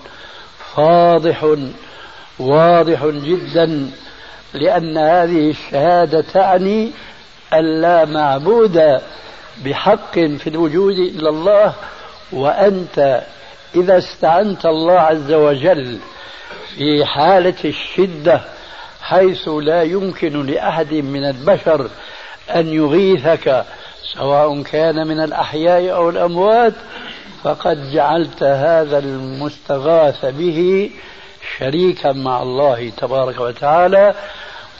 فاضح 0.75 1.55
واضح 2.39 3.05
جدا 3.05 3.91
لأن 4.53 4.97
هذه 4.97 5.49
الشهادة 5.49 6.21
تعني 6.21 6.91
أن 7.53 7.81
لا 7.81 8.05
معبود 8.05 8.99
بحق 9.65 10.13
في 10.13 10.47
الوجود 10.47 10.93
إلا 10.93 11.29
الله 11.29 11.73
وأنت 12.31 13.23
إذا 13.75 13.97
استعنت 13.97 14.65
الله 14.65 14.99
عز 14.99 15.31
وجل 15.31 15.99
في 16.77 17.05
حالة 17.05 17.55
الشدة 17.65 18.41
حيث 19.09 19.47
لا 19.47 19.83
يمكن 19.83 20.45
لأحد 20.45 20.93
من 20.93 21.23
البشر 21.25 21.89
أن 22.55 22.73
يغيثك 22.73 23.65
سواء 24.13 24.61
كان 24.61 25.07
من 25.07 25.19
الأحياء 25.19 25.95
أو 25.95 26.09
الأموات 26.09 26.73
فقد 27.43 27.91
جعلت 27.91 28.43
هذا 28.43 28.99
المستغاث 28.99 30.25
به 30.25 30.89
شريكا 31.57 32.11
مع 32.11 32.41
الله 32.41 32.91
تبارك 32.97 33.39
وتعالى 33.39 34.13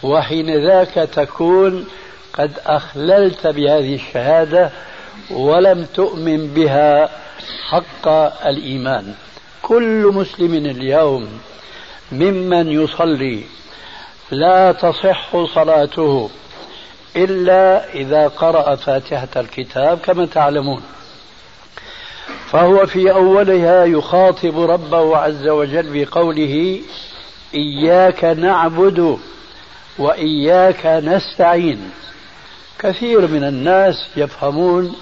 وحين 0.04 0.68
ذاك 0.68 0.94
تكون 0.94 1.88
قد 2.34 2.52
أخللت 2.66 3.48
بهذه 3.48 3.96
الشهادة 3.96 4.70
ولم 5.32 5.86
تؤمن 5.96 6.48
بها 6.48 7.10
حق 7.70 8.08
الإيمان. 8.48 9.14
كل 9.62 10.12
مسلم 10.14 10.54
اليوم 10.54 11.28
ممن 12.12 12.72
يصلي 12.72 13.44
لا 14.32 14.72
تصح 14.72 15.46
صلاته 15.56 16.30
إلا 17.16 17.94
إذا 17.94 18.28
قرأ 18.28 18.76
فاتحة 18.76 19.28
الكتاب 19.36 19.98
كما 19.98 20.26
تعلمون. 20.26 20.82
فهو 22.46 22.86
في 22.86 23.12
أولها 23.12 23.86
يخاطب 23.86 24.60
ربه 24.60 25.18
عز 25.18 25.48
وجل 25.48 26.06
بقوله 26.06 26.82
إياك 27.56 28.24
نعبد 28.24 29.20
وإياك 30.00 30.86
نستعين. 30.86 31.92
كثير 32.80 33.28
من 33.28 33.44
الناس 33.44 33.96
يفهمون 34.16 34.96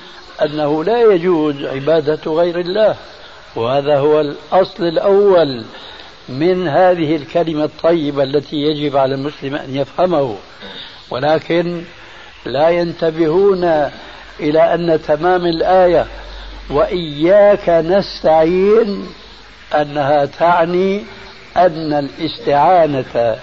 أنه 0.46 0.84
لا 0.84 1.02
يجوز 1.02 1.66
عبادة 1.66 2.32
غير 2.32 2.60
الله 2.60 2.96
وهذا 3.56 3.98
هو 4.00 4.20
الأصل 4.20 4.84
الأول. 4.84 5.66
من 6.30 6.68
هذه 6.68 7.16
الكلمة 7.16 7.64
الطيبة 7.64 8.24
التي 8.24 8.56
يجب 8.56 8.98
على 8.98 9.16
المسلم 9.16 9.56
أن 9.56 9.76
يفهمه. 9.76 10.36
ولكن 11.10 11.84
لا 12.46 12.70
ينتبهون 12.70 13.64
إلى 14.40 14.74
أن 14.74 15.00
تمام 15.08 15.46
الآية 15.46 16.06
وإياك 16.70 17.70
نستعين 17.70 19.08
أنها 19.76 20.26
تعني 20.26 21.04
أن 21.58 21.94
الاستعانة 21.94 23.38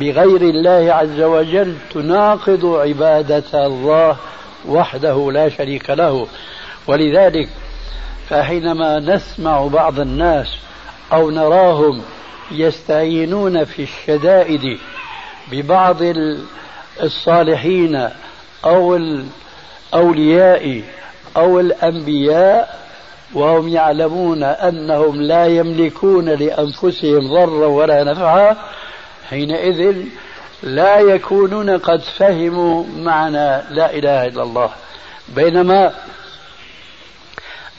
بغير 0.00 0.42
الله 0.42 0.94
عز 0.94 1.20
وجل 1.20 1.74
تناقض 1.94 2.66
عبادة 2.66 3.66
الله 3.66 4.16
وحده 4.68 5.32
لا 5.32 5.48
شريك 5.48 5.90
له. 5.90 6.26
ولذلك 6.86 7.48
فحينما 8.28 8.98
نسمع 8.98 9.66
بعض 9.66 10.00
الناس 10.00 10.46
أو 11.12 11.30
نراهم 11.30 12.02
يستعينون 12.50 13.64
في 13.64 13.82
الشدائد 13.82 14.78
ببعض 15.50 15.98
الصالحين 17.02 18.08
أو 18.64 18.96
الأولياء 18.96 20.82
أو 21.36 21.60
الأنبياء 21.60 22.82
وهم 23.34 23.68
يعلمون 23.68 24.42
أنهم 24.42 25.22
لا 25.22 25.46
يملكون 25.46 26.28
لأنفسهم 26.28 27.28
ضرا 27.28 27.66
ولا 27.66 28.04
نفعا 28.04 28.56
حينئذ 29.30 29.96
لا 30.62 30.98
يكونون 30.98 31.70
قد 31.78 32.00
فهموا 32.00 32.84
معنى 32.96 33.62
لا 33.70 33.94
إله 33.94 34.26
إلا 34.26 34.42
الله. 34.42 34.70
بينما 35.28 35.92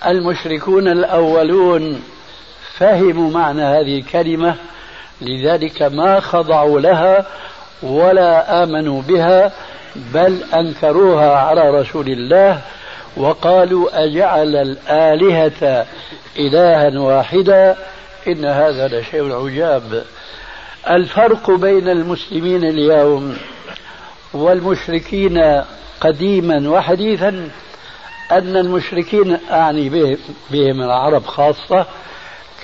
المشركون 0.06 0.88
الأولون 0.88 2.04
فهموا 2.78 3.32
معنى 3.32 3.62
هذه 3.62 4.00
الكلمة 4.00 4.56
لذلك 5.22 5.82
ما 5.82 6.20
خضعوا 6.20 6.80
لها 6.80 7.26
ولا 7.84 8.64
آمنوا 8.64 9.02
بها 9.02 9.52
بل 9.96 10.44
أنكروها 10.56 11.36
على 11.36 11.70
رسول 11.70 12.08
الله 12.08 12.62
وقالوا 13.18 14.04
أجعل 14.04 14.56
الآلهة 14.56 15.86
إلها 16.40 17.00
واحدا 17.00 17.76
إن 18.28 18.46
هذا 18.46 18.88
لشيء 18.88 19.34
عجاب. 19.34 20.04
الفرق 20.90 21.52
بين 21.52 21.90
المسلمين 21.90 22.64
اليوم 22.64 23.38
والمشركين 24.34 25.64
قديما 26.02 26.70
وحديثا 26.70 27.50
أن 28.32 28.58
المشركين 28.58 29.38
أعني 29.52 29.90
بهم 30.52 30.82
العرب 30.82 31.26
خاصة 31.26 31.86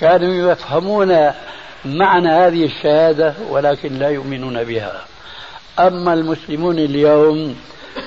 كانوا 0.00 0.52
يفهمون 0.52 1.30
معنى 1.84 2.28
هذه 2.28 2.64
الشهادة 2.64 3.34
ولكن 3.50 3.98
لا 3.98 4.08
يؤمنون 4.08 4.64
بها. 4.64 5.04
أما 5.78 6.14
المسلمون 6.14 6.78
اليوم 6.78 7.56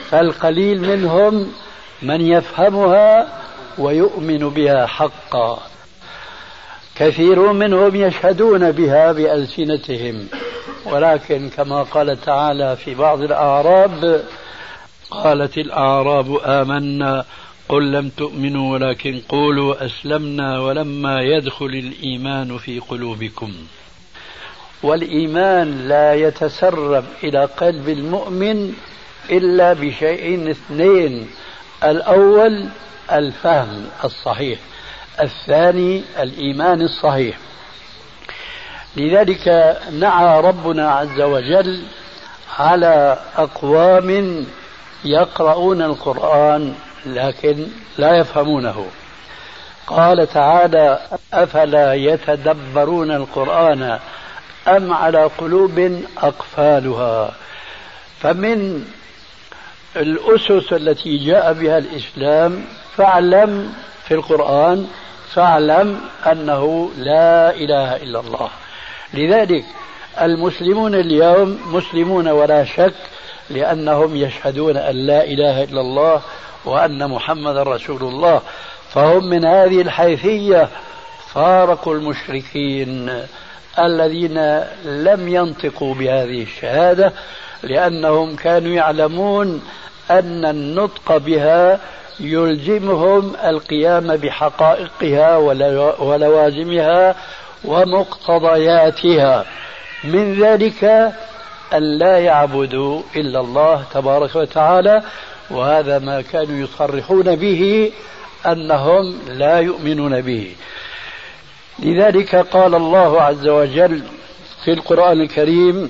فالقليل 0.10 0.82
منهم 0.82 1.54
من 2.02 2.22
يفهمها 2.22 3.28
ويؤمن 3.78 4.50
بها 4.50 4.86
حقا. 4.86 5.60
كثير 6.96 7.52
منهم 7.52 7.96
يشهدون 7.96 8.72
بها 8.72 9.12
بألسنتهم. 9.12 10.28
ولكن 10.86 11.50
كما 11.50 11.84
قال 11.84 12.22
تعالى 12.22 12.76
في 12.76 12.96
بعض 12.96 13.22
الأعراب 13.22 14.24
قالت 15.12 15.58
الأعراب 15.58 16.38
آمنا 16.46 17.26
قل 17.74 17.92
لم 17.92 18.10
تؤمنوا 18.10 18.74
ولكن 18.74 19.22
قولوا 19.30 19.86
أسلمنا 19.86 20.60
ولما 20.60 21.22
يدخل 21.22 21.66
الإيمان 21.66 22.58
في 22.58 22.80
قلوبكم. 22.80 23.54
والإيمان 24.84 25.88
لا 25.88 26.14
يتسرب 26.14 27.06
إلى 27.24 27.46
قلب 27.46 27.90
المؤمن 27.90 28.74
إلا 29.30 29.74
بشيئين 29.74 30.50
اثنين 30.50 31.30
الأول 31.84 32.66
الفهم 33.12 33.86
الصحيح 34.04 34.60
الثاني 35.22 36.04
الإيمان 36.20 36.82
الصحيح. 36.82 37.38
لذلك 38.96 39.78
نعى 39.92 40.42
ربنا 40.42 40.92
عز 40.92 41.22
وجل 41.22 41.84
على 42.60 43.20
أقوام 43.36 44.46
يقرؤون 45.06 45.82
القرآن 45.82 46.76
لكن 47.06 47.68
لا 47.98 48.18
يفهمونه. 48.18 48.86
قال 49.88 50.28
تعالى 50.28 51.00
أفلا 51.34 51.94
يتدبرون 51.94 53.12
القرآن 53.12 54.00
أم 54.68 54.94
على 54.94 55.24
قلوب 55.24 56.02
أقفالها؟ 56.18 57.34
فمن 58.20 58.86
الأسس 59.96 60.74
التي 60.74 61.18
جاء 61.18 61.54
بها 61.54 61.78
الإسلام 61.78 62.66
فاعلم 62.98 63.74
في 64.08 64.14
القرآن 64.14 64.88
فاعلم 65.34 66.02
أنه 66.32 66.92
لا 66.98 67.56
إله 67.56 67.96
إلا 67.96 68.20
الله. 68.20 68.50
لذلك 69.14 69.66
المسلمون 70.22 70.96
اليوم 70.96 71.60
مسلمون 71.66 72.28
ولا 72.28 72.66
شك 72.66 72.94
لأنهم 73.50 74.16
يشهدون 74.16 74.78
أن 74.78 74.96
لا 74.96 75.24
إله 75.24 75.64
إلا 75.64 75.82
الله 75.82 76.22
وأن 76.66 77.10
محمد 77.10 77.58
رسول 77.58 78.02
الله 78.02 78.42
فهم 78.90 79.26
من 79.26 79.46
هذه 79.46 79.82
الحيثية 79.82 80.70
فارقوا 81.34 81.96
المشركين 81.96 83.24
الذين 83.80 84.64
لم 84.86 85.28
ينطقوا 85.28 85.96
بهذه 85.96 86.44
الشهادة 86.44 87.14
لأنهم 87.64 88.36
كانوا 88.36 88.74
يعلمون 88.74 89.62
أن 90.12 90.46
النطق 90.46 91.18
بها 91.18 91.80
يلزمهم 92.20 93.34
القيام 93.46 94.16
بحقائقها 94.16 95.38
ولوازمها 96.00 97.16
ومقتضياتها. 97.66 99.46
من 100.04 100.42
ذلك 100.44 100.84
أن 101.74 101.98
لا 101.98 102.18
يعبدوا 102.18 103.02
إلا 103.16 103.40
الله 103.40 103.84
تبارك 103.94 104.36
وتعالى 104.36 105.04
وهذا 105.50 106.00
ما 106.00 106.22
كانوا 106.22 106.58
يصرحون 106.66 107.36
به 107.36 107.92
أنهم 108.46 109.20
لا 109.28 109.60
يؤمنون 109.60 110.22
به. 110.22 110.56
لذلك 111.80 112.36
قال 112.36 112.76
الله 112.76 113.22
عز 113.22 113.48
وجل 113.48 114.04
في 114.66 114.72
القرآن 114.72 115.22
الكريم 115.22 115.90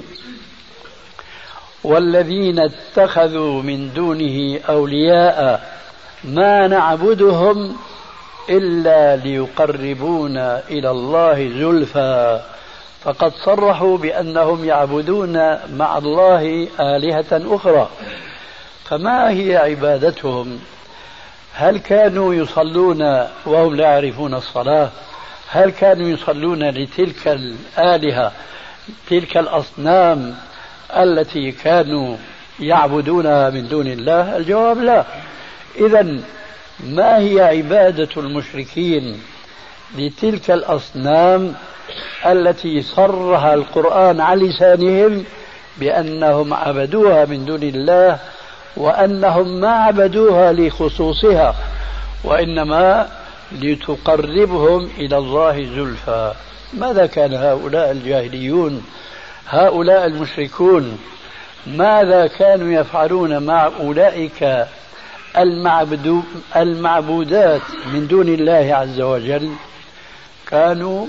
والذين 1.84 2.60
اتخذوا 2.60 3.62
من 3.62 3.94
دونه 3.94 4.60
أولياء 4.70 5.70
ما 6.24 6.68
نعبدهم 6.68 7.78
إلا 8.50 9.16
ليقربونا 9.16 10.64
إلى 10.70 10.92
الله 10.92 11.50
زلفى. 11.50 12.42
فقد 13.04 13.34
صرحوا 13.46 13.98
بأنهم 13.98 14.66
يعبدون 14.66 15.58
مع 15.78 15.98
الله 15.98 16.68
آلهة 16.80 17.56
أخرى. 17.56 17.90
فما 18.84 19.30
هي 19.30 19.58
عبادتهم؟ 19.58 20.60
هل 21.54 21.78
كانوا 21.78 22.34
يصلون 22.34 23.02
وهم 23.46 23.76
لا 23.76 23.84
يعرفون 23.84 24.34
الصلاة؟ 24.34 24.90
هل 25.50 25.70
كانوا 25.70 26.10
يصلون 26.10 26.70
لتلك 26.70 27.28
الآلهة 27.28 28.32
تلك 29.10 29.38
الأصنام 29.38 30.36
التي 30.98 31.52
كانوا 31.52 32.18
يعبدونها 32.60 33.50
من 33.50 33.68
دون 33.68 33.88
الله؟ 33.88 34.38
الجواب 34.38 34.78
لا. 34.80 35.06
إذا 35.76 36.20
ما 36.80 37.18
هي 37.18 37.42
عبادة 37.42 38.10
المشركين 38.18 39.22
لتلك 39.98 40.52
الأصنام 40.52 41.56
التي 42.26 42.82
صرها 42.82 43.54
القرآن 43.54 44.22
على 44.22 44.48
لسانهم 44.50 45.24
بأنهم 45.78 46.54
عبدوها 46.54 47.26
من 47.26 47.46
دون 47.46 47.64
الله 47.64 48.20
وأنهم 48.78 49.48
ما 49.48 49.70
عبدوها 49.70 50.54
لخصوصها 50.54 51.56
وإنما 52.24 53.10
لتقربهم 53.52 54.90
إلى 54.98 55.18
الله 55.18 55.64
زلفى. 55.64 56.34
ماذا 56.74 57.06
كان 57.06 57.34
هؤلاء 57.34 57.92
الجاهليون؟ 57.92 58.84
هؤلاء 59.48 60.06
المشركون 60.06 60.98
ماذا 61.68 62.28
كانوا 62.28 62.82
يفعلون 62.82 63.44
مع 63.44 63.70
أولئك 63.80 64.68
المعبودات 66.58 67.62
من 67.94 68.08
دون 68.08 68.28
الله 68.28 68.76
عز 68.76 69.02
وجل؟ 69.02 69.52
كانوا 70.48 71.08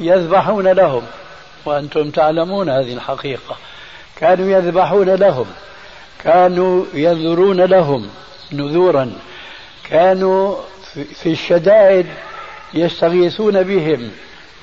يذبحون 0.00 0.68
لهم 0.68 1.02
وأنتم 1.64 2.10
تعلمون 2.10 2.68
هذه 2.68 2.94
الحقيقة. 2.94 3.56
كانوا 4.16 4.50
يذبحون 4.58 5.08
لهم 5.08 5.46
كانوا 6.24 6.84
ينذرون 6.94 7.60
لهم 7.60 8.08
نذورا 8.52 9.12
كانوا 9.90 10.56
في 10.94 11.32
الشدائد 11.32 12.06
يستغيثون 12.74 13.62
بهم 13.62 14.10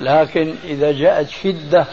لكن 0.01 0.55
إذا 0.63 0.91
جاءت 0.91 1.29
شدة 1.29 1.85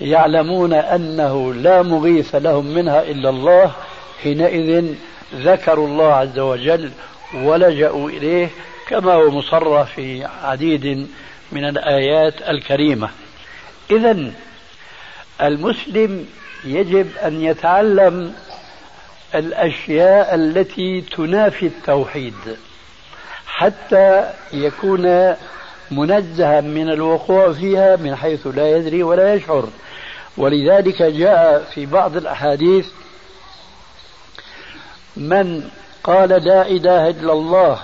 يعلمون 0.00 0.72
أنه 0.72 1.54
لا 1.54 1.82
مغيث 1.82 2.34
لهم 2.34 2.66
منها 2.66 3.02
إلا 3.02 3.28
الله 3.28 3.72
حينئذ 4.22 4.94
ذكروا 5.34 5.86
الله 5.86 6.14
عز 6.14 6.38
وجل 6.38 6.90
ولجأوا 7.34 8.10
إليه 8.10 8.48
كما 8.88 9.14
هو 9.14 9.30
مصرح 9.30 9.82
في 9.94 10.24
عديد 10.24 11.08
من 11.52 11.64
الآيات 11.64 12.42
الكريمة. 12.48 13.08
إذا 13.90 14.32
المسلم 15.40 16.26
يجب 16.64 17.16
أن 17.16 17.42
يتعلم 17.42 18.34
الأشياء 19.34 20.34
التي 20.34 21.00
تنافي 21.00 21.66
التوحيد 21.66 22.34
حتى 23.46 24.30
يكون 24.52 25.34
منزها 25.90 26.60
من 26.60 26.90
الوقوع 26.90 27.52
فيها 27.52 27.96
من 27.96 28.16
حيث 28.16 28.46
لا 28.46 28.76
يدري 28.76 29.02
ولا 29.02 29.34
يشعر. 29.34 29.68
ولذلك 30.36 31.02
جاء 31.02 31.64
في 31.74 31.86
بعض 31.86 32.16
الأحاديث 32.16 32.86
من 35.16 35.70
قال 36.04 36.28
لا 36.28 36.66
إله 36.66 37.08
إلا 37.08 37.32
الله 37.32 37.78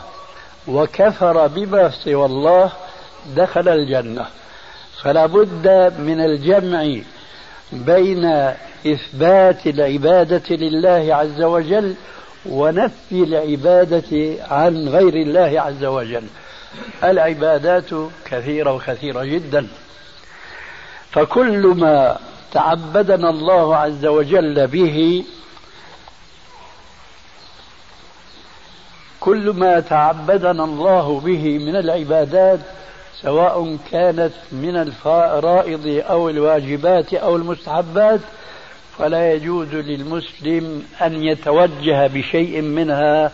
وكفر 0.69 1.47
بما 1.47 1.91
سوى 1.91 2.27
الله 2.27 2.73
دخل 3.37 3.69
الجنة. 3.69 4.27
فلا 5.03 5.27
بد 5.27 5.95
من 5.99 6.21
الجمع 6.21 7.01
بين 7.73 8.55
إثبات 8.87 9.67
العبادة 9.67 10.57
لله 10.57 11.15
عز 11.15 11.43
وجل 11.43 11.95
ونفي 12.47 13.13
العبادة 13.13 14.37
عن 14.51 14.89
غير 14.89 15.15
الله 15.15 15.61
عز 15.61 15.85
وجل. 15.85 16.25
العبادات 17.05 17.91
كثيرة 18.25 18.73
وكثيرة 18.73 19.25
جدا. 19.25 19.67
فكل 21.11 21.67
ما 21.67 22.19
تعبدنا 22.53 23.31
الله 23.31 23.77
عز 23.77 24.07
وجل 24.07 24.67
به 24.67 25.25
كل 29.21 29.51
ما 29.51 29.81
تعبدنا 29.81 30.65
الله 30.65 31.21
به 31.21 31.59
من 31.59 31.77
العبادات 31.77 32.61
سواء 33.23 33.77
كانت 33.91 34.33
من 34.53 34.77
الفرائض 34.77 36.03
أو 36.11 36.29
الواجبات 36.29 37.15
أو 37.15 37.37
المستحبات 37.37 38.21
فلا 38.99 39.33
يجوز 39.33 39.75
للمسلم 39.75 40.87
أن 41.03 41.23
يتوجه 41.25 42.07
بشيء 42.07 42.61
منها 42.61 43.33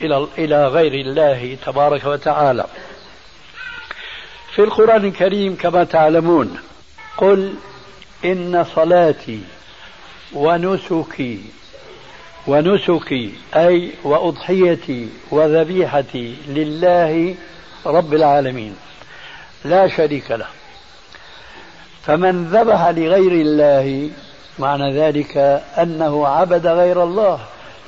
إلى 0.00 0.26
إلى 0.38 0.66
غير 0.66 0.92
الله 0.92 1.56
تبارك 1.66 2.04
وتعالى. 2.04 2.64
في 4.54 4.64
القرآن 4.64 5.04
الكريم 5.04 5.56
كما 5.56 5.84
تعلمون 5.84 6.58
قل 7.16 7.54
إن 8.24 8.64
صلاتي 8.74 9.40
ونسكي 10.32 11.40
ونسكي 12.46 13.32
أي 13.56 13.90
وأضحيتي 14.04 15.08
وذبيحتي 15.30 16.36
لله 16.48 17.34
رب 17.86 18.14
العالمين 18.14 18.76
لا 19.64 19.88
شريك 19.88 20.30
له 20.30 20.46
فمن 22.02 22.44
ذبح 22.44 22.88
لغير 22.88 23.32
الله 23.32 24.10
معنى 24.58 24.92
ذلك 24.92 25.36
أنه 25.78 26.26
عبد 26.26 26.66
غير 26.66 27.02
الله. 27.02 27.40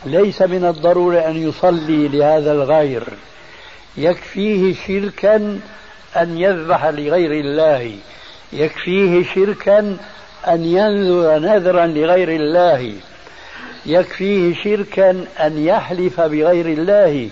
ليس 0.04 0.42
من 0.42 0.64
الضروري 0.64 1.18
أن 1.18 1.48
يصلي 1.48 2.09
لهذا 2.09 2.52
الغير. 2.52 3.02
يكفيه 3.96 4.74
شركا 4.87 5.61
أن 6.16 6.38
يذبح 6.38 6.85
لغير 6.87 7.33
الله. 7.33 7.92
يكفيه 8.52 9.24
شركا 9.35 9.96
أن 10.48 10.64
ينذر 10.64 11.38
نذرا 11.38 11.87
لغير 11.87 12.28
الله. 12.28 12.92
يكفيه 13.87 14.54
شركا 14.64 15.11
أن 15.40 15.66
يحلف 15.66 16.20
بغير 16.20 16.66
الله. 16.66 17.30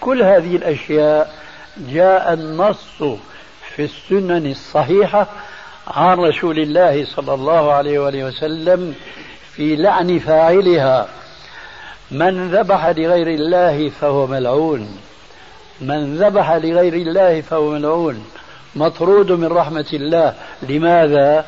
كل 0.00 0.22
هذه 0.22 0.56
الأشياء 0.56 1.34
جاء 1.76 2.32
النص 2.32 3.02
في 3.76 3.84
السنن 3.84 4.50
الصحيحة 4.50 5.26
عن 5.86 6.18
رسول 6.18 6.58
الله 6.58 7.04
صلى 7.04 7.34
الله 7.34 7.72
عليه 7.72 7.98
وآله 7.98 8.24
وسلم 8.24 8.94
في 9.52 9.76
لعن 9.76 10.18
فاعلها. 10.18 11.08
من 12.10 12.50
ذبح 12.50 12.86
لغير 12.86 13.28
الله 13.28 13.88
فهو 13.88 14.26
ملعون. 14.26 14.98
من 15.80 16.16
ذبح 16.16 16.52
لغير 16.52 16.94
الله 16.94 17.40
فهو 17.40 17.70
ملعون. 17.70 18.24
مطرود 18.76 19.32
من 19.32 19.46
رحمة 19.46 19.86
الله. 19.92 20.34
لماذا؟ 20.62 21.44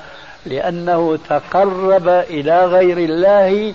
لأنه 0.47 1.18
تقرب 1.29 2.09
إلى 2.09 2.66
غير 2.66 2.99
الله 2.99 3.75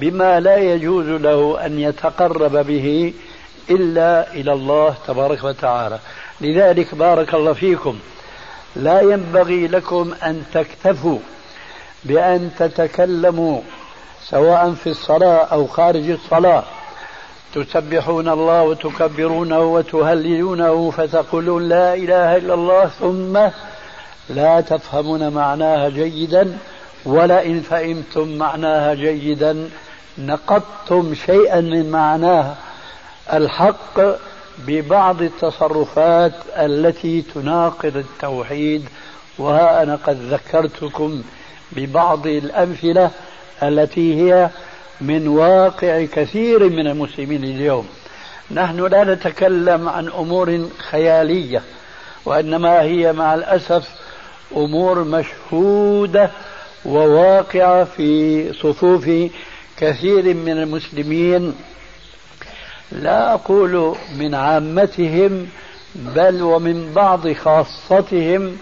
بما 0.00 0.40
لا 0.40 0.56
يجوز 0.56 1.06
له 1.06 1.66
أن 1.66 1.80
يتقرب 1.80 2.66
به 2.66 3.12
إلا 3.70 4.32
إلى 4.34 4.52
الله 4.52 4.94
تبارك 5.06 5.44
وتعالى. 5.44 5.98
لذلك 6.40 6.94
بارك 6.94 7.34
الله 7.34 7.52
فيكم. 7.52 7.98
لا 8.76 9.00
ينبغي 9.00 9.66
لكم 9.66 10.14
أن 10.22 10.42
تكتفوا 10.54 11.18
بأن 12.04 12.50
تتكلموا 12.58 13.60
سواء 14.28 14.74
في 14.74 14.90
الصلاة 14.90 15.44
أو 15.44 15.66
خارج 15.66 16.10
الصلاة. 16.10 16.64
تسبحون 17.54 18.28
الله 18.28 18.62
وتكبرونه 18.62 19.60
وتهللونه 19.60 20.90
فتقولون 20.90 21.68
لا 21.68 21.94
إله 21.94 22.36
إلا 22.36 22.54
الله 22.54 22.86
ثم 22.86 23.38
لا 24.30 24.60
تفهمون 24.60 25.28
معناها 25.28 25.88
جيدا. 25.88 26.58
ولا 27.04 27.46
إن 27.46 27.60
فهمتم 27.60 28.28
معناها 28.28 28.94
جيدا 28.94 29.70
نقضتم 30.18 31.14
شيئا 31.26 31.60
من 31.60 31.90
معناها. 31.90 32.56
الحق 33.32 34.00
ببعض 34.58 35.22
التصرفات 35.22 36.32
التي 36.56 37.22
تناقض 37.34 37.96
التوحيد 37.96 38.88
وها 39.38 39.82
أنا 39.82 39.96
قد 39.96 40.16
ذكرتكم 40.30 41.22
ببعض 41.72 42.26
الأمثلة 42.26 43.10
التي 43.62 44.22
هي 44.22 44.50
من 45.00 45.28
واقع 45.28 46.04
كثير 46.04 46.68
من 46.68 46.86
المسلمين 46.86 47.44
اليوم. 47.44 47.86
نحن 48.50 48.86
لا 48.86 49.04
نتكلم 49.14 49.88
عن 49.88 50.08
أمور 50.08 50.68
خيالية 50.90 51.62
وإنما 52.24 52.80
هي 52.82 53.12
مع 53.12 53.34
الأسف 53.34 53.88
أمور 54.56 55.04
مشهودة 55.04 56.30
وواقعة 56.84 57.84
في 57.84 58.52
صفوف 58.52 59.10
كثير 59.76 60.34
من 60.34 60.52
المسلمين 60.52 61.54
لا 62.92 63.34
أقول 63.34 63.96
من 64.18 64.34
عامتهم 64.34 65.48
بل 65.94 66.42
ومن 66.42 66.92
بعض 66.94 67.32
خاصتهم 67.32 68.58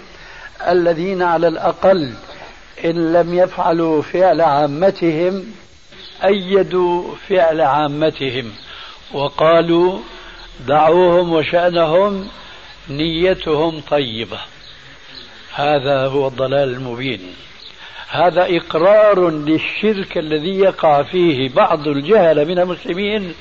الذين 0.68 1.22
على 1.22 1.48
الأقل 1.48 2.12
إن 2.84 3.12
لم 3.12 3.34
يفعلوا 3.34 4.02
فعل 4.02 4.40
عامتهم 4.40 5.44
أيدوا 6.24 7.14
فعل 7.28 7.60
عامتهم 7.60 8.52
وقالوا 9.12 9.98
دعوهم 10.68 11.32
وشأنهم 11.32 12.28
نيتهم 12.90 13.80
طيبة. 13.90 14.38
هذا 15.54 16.06
هو 16.06 16.28
الضلال 16.28 16.68
المبين. 16.74 17.20
هذا 18.08 18.56
إقرار 18.56 19.30
للشرك 19.30 20.18
الذي 20.18 20.58
يقع 20.58 21.02
فيه 21.02 21.48
بعض 21.48 21.88
الجهل 21.88 22.48
من 22.48 22.58
المسلمين 22.58 23.34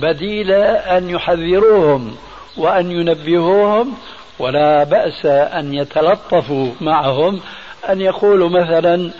بديل 0.00 0.50
أن 0.52 1.10
يحذروهم 1.10 2.16
وأن 2.56 2.90
ينبهوهم 2.90 3.94
ولا 4.38 4.84
بأس 4.84 5.26
أن 5.26 5.74
يتلطفوا 5.74 6.70
معهم 6.80 7.40
أن 7.88 8.00
يقولوا 8.00 8.48
مثلا 8.48 9.10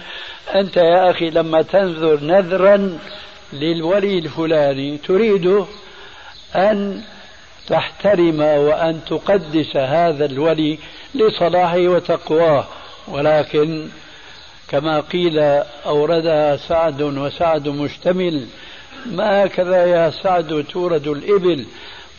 أنت 0.54 0.76
يا 0.76 1.10
أخي 1.10 1.30
لما 1.30 1.62
تنذر 1.62 2.20
نذرا 2.24 2.98
للولي 3.52 4.18
الفلاني 4.18 4.98
تريد 4.98 5.64
أن 6.54 7.02
تحترم 7.68 8.40
وأن 8.40 9.00
تقدس 9.08 9.76
هذا 9.76 10.24
الولي 10.24 10.78
لصلاحه 11.14 11.78
وتقواه. 11.78 12.64
ولكن 13.08 13.88
كما 14.68 15.00
قيل 15.00 15.38
أوردها 15.86 16.56
سعد 16.56 17.02
وسعد 17.02 17.68
مشتمل 17.68 18.46
ما 19.06 19.44
هكذا 19.44 19.86
يا 19.86 20.10
سعد 20.10 20.64
تورد 20.72 21.06
الإبل؟ 21.06 21.64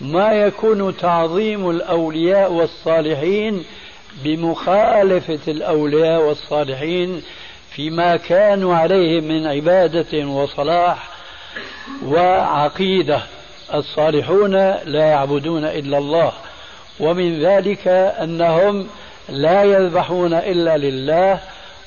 ما 0.01 0.31
يكون 0.31 0.97
تعظيم 0.97 1.69
الأولياء 1.69 2.51
والصالحين 2.51 3.63
بمخالفة 4.23 5.51
الأولياء 5.51 6.21
والصالحين 6.21 7.21
فيما 7.69 8.15
كانوا 8.17 8.75
عليه 8.75 9.21
من 9.21 9.47
عبادة 9.47 10.27
وصلاح 10.27 11.09
وعقيدة. 12.05 13.21
الصالحون 13.73 14.55
لا 14.85 15.05
يعبدون 15.05 15.65
إلا 15.65 15.97
الله. 15.97 16.31
ومن 16.99 17.39
ذلك 17.39 17.87
أنهم 18.21 18.87
لا 19.29 19.63
يذبحون 19.63 20.33
إلا 20.33 20.77
لله 20.77 21.39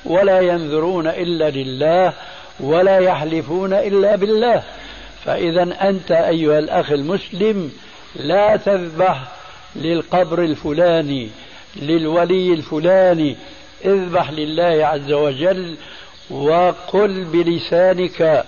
ولا 0.04 0.40
ينذرون 0.40 1.06
إلا 1.06 1.50
لله 1.50 2.12
ولا 2.60 2.98
يحلفون 2.98 3.72
إلا 3.72 4.16
بالله. 4.16 4.62
فإذا 5.26 5.88
أنت 5.88 6.10
أيها 6.10 6.58
الأخ 6.58 6.92
المسلم 6.92 7.72
لا 8.16 8.56
تذبح 8.56 9.22
للقبر 9.76 10.42
الفلاني 10.42 11.28
للولي 11.76 12.52
الفلاني 12.52 13.36
اذبح 13.84 14.30
لله 14.30 14.86
عز 14.86 15.12
وجل 15.12 15.76
وقل 16.30 17.24
بلسانك 17.24 18.44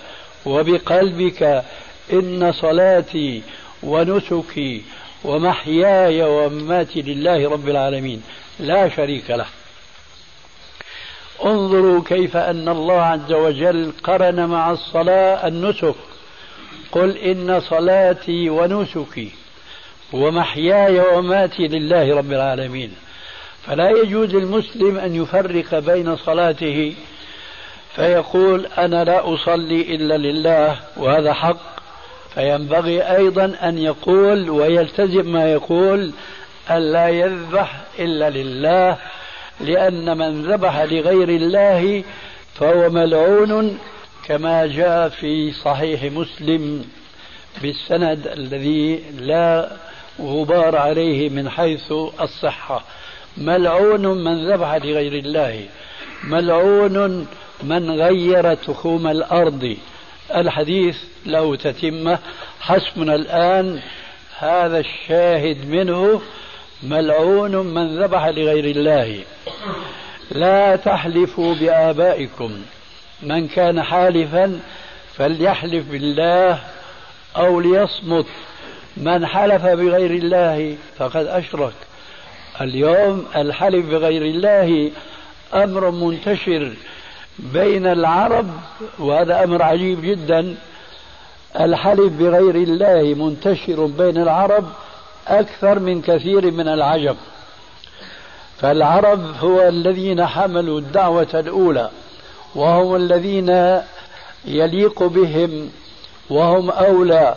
وبقلبك 0.46 1.64
إن 2.12 2.52
صلاتي 2.52 3.42
ونسكي 3.82 4.82
ومحياي 5.24 6.22
ومماتي 6.22 7.02
لله 7.02 7.50
رب 7.50 7.68
العالمين. 7.68 8.22
لا 8.60 8.88
شريك 8.88 9.30
له. 9.30 9.46
انظروا 11.44 12.02
كيف 12.06 12.36
أن 12.36 12.68
الله 12.68 13.02
عز 13.02 13.32
وجل 13.32 13.92
قرن 14.04 14.46
مع 14.46 14.70
الصلاة 14.70 15.46
النسك. 15.48 15.94
قل 16.92 17.16
إن 17.16 17.60
صلاتي 17.60 18.50
ونسكي 18.50 19.30
ومحياي 20.12 21.00
ومماتي 21.00 21.68
لله 21.68 22.16
رب 22.16 22.32
العالمين. 22.32 22.92
فلا 23.66 23.90
يجوز 23.90 24.34
المسلم 24.34 24.98
أن 24.98 25.14
يفرق 25.14 25.78
بين 25.78 26.16
صلاته 26.16 26.94
فيقول 27.94 28.66
أنا 28.66 29.04
لا 29.04 29.34
أصلي 29.34 29.94
إلا 29.94 30.16
لله 30.16 30.76
وهذا 30.96 31.32
حق. 31.32 31.78
فينبغي 32.34 33.02
أيضا 33.02 33.56
أن 33.62 33.78
يقول 33.78 34.50
ويلتزم 34.50 35.32
ما 35.32 35.52
يقول 35.52 36.12
أن 36.70 36.92
لا 36.92 37.08
يذبح 37.08 37.80
إلا 37.98 38.30
لله 38.30 38.96
لأن 39.60 40.18
من 40.18 40.42
ذبح 40.42 40.80
لغير 40.80 41.28
الله 41.28 42.04
فهو 42.54 42.90
ملعون 42.90 43.78
كما 44.28 44.66
جاء 44.66 45.08
في 45.08 45.52
صحيح 45.52 46.04
مسلم 46.04 46.84
بالسند 47.62 48.26
الذي 48.26 49.02
لا 49.20 49.70
غبار 50.20 50.76
عليه 50.76 51.28
من 51.28 51.50
حيث 51.50 51.92
الصحة. 52.20 52.84
ملعون 53.36 54.06
من 54.24 54.52
ذبح 54.52 54.74
لغير 54.74 55.12
الله. 55.12 55.64
ملعون 56.24 57.26
من 57.62 57.90
غير 57.90 58.54
تخوم 58.54 59.06
الأرض. 59.06 59.76
الحديث 60.34 60.96
له 61.26 61.56
تتمة. 61.56 62.18
حسبنا 62.60 63.14
الآن 63.14 63.80
هذا 64.38 64.78
الشاهد 64.78 65.70
منه. 65.70 66.20
ملعون 66.82 67.56
من 67.56 68.02
ذبح 68.02 68.26
لغير 68.26 68.64
الله. 68.64 69.20
لا 70.30 70.76
تحلفوا 70.76 71.54
بآبائكم. 71.54 72.62
من 73.22 73.48
كان 73.48 73.82
حالفا 73.82 74.60
فليحلف 75.16 75.90
بالله 75.90 76.58
أو 77.36 77.60
ليصمت. 77.60 78.26
من 78.96 79.26
حلف 79.26 79.62
بغير 79.62 80.10
الله 80.10 80.76
فقد 80.98 81.26
أشرك. 81.26 81.72
اليوم 82.60 83.26
الحلف 83.36 83.86
بغير 83.86 84.22
الله 84.22 84.90
أمر 85.54 85.90
منتشر 85.90 86.72
بين 87.38 87.86
العرب 87.86 88.46
وهذا 88.98 89.44
أمر 89.44 89.62
عجيب 89.62 90.02
جدا. 90.02 90.56
الحلف 91.60 92.12
بغير 92.12 92.54
الله 92.54 93.14
منتشر 93.14 93.86
بين 93.86 94.22
العرب 94.22 94.64
أكثر 95.28 95.78
من 95.78 96.02
كثير 96.02 96.50
من 96.50 96.68
العجم 96.68 97.16
فالعرب 98.60 99.36
هو 99.40 99.68
الذين 99.68 100.26
حملوا 100.26 100.78
الدعوة 100.78 101.28
الأولى. 101.34 101.90
وهم 102.58 102.96
الذين 102.96 103.80
يليق 104.44 105.02
بهم 105.02 105.70
وهم 106.30 106.70
أولى 106.70 107.34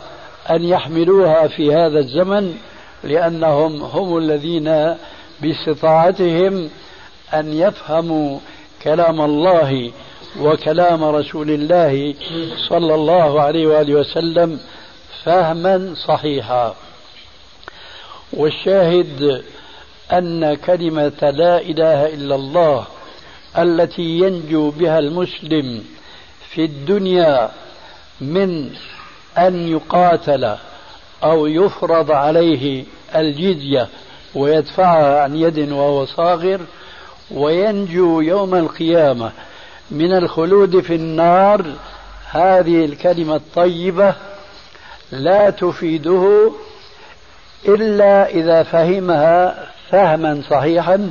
أن 0.50 0.64
يحملوها 0.64 1.48
في 1.48 1.74
هذا 1.74 1.98
الزمن 1.98 2.54
لأنهم 3.04 3.82
هم 3.82 4.18
الذين 4.18 4.94
باستطاعتهم 5.40 6.70
أن 7.34 7.52
يفهموا 7.52 8.38
كلام 8.82 9.20
الله 9.20 9.92
وكلام 10.40 11.04
رسول 11.04 11.50
الله 11.50 12.14
صلى 12.68 12.94
الله 12.94 13.40
عليه 13.42 13.66
وآله 13.66 13.94
وسلم 13.94 14.60
فهما 15.24 15.94
صحيحا. 16.06 16.74
والشاهد 18.32 19.42
أن 20.12 20.54
كلمة 20.54 21.30
لا 21.30 21.60
إله 21.60 22.06
إلا 22.14 22.34
الله 22.34 22.86
التي 23.58 24.02
ينجو 24.02 24.70
بها 24.70 24.98
المسلم 24.98 25.84
في 26.50 26.64
الدنيا 26.64 27.50
من 28.20 28.70
أن 29.38 29.68
يقاتل 29.68 30.56
أو 31.24 31.46
يفرض 31.46 32.10
عليه 32.10 32.84
الجزية 33.14 33.88
ويدفعها 34.34 35.22
عن 35.22 35.36
يد 35.36 35.72
وهو 35.72 36.04
صاغر 36.06 36.60
وينجو 37.30 38.20
يوم 38.20 38.54
القيامة 38.54 39.32
من 39.90 40.12
الخلود 40.12 40.80
في 40.80 40.94
النار. 40.94 41.66
هذه 42.30 42.84
الكلمة 42.84 43.36
الطيبة 43.36 44.14
لا 45.12 45.50
تفيده 45.50 46.52
إلا 47.68 48.30
إذا 48.30 48.62
فهمها 48.62 49.66
فهما 49.90 50.42
صحيحا 50.50 51.10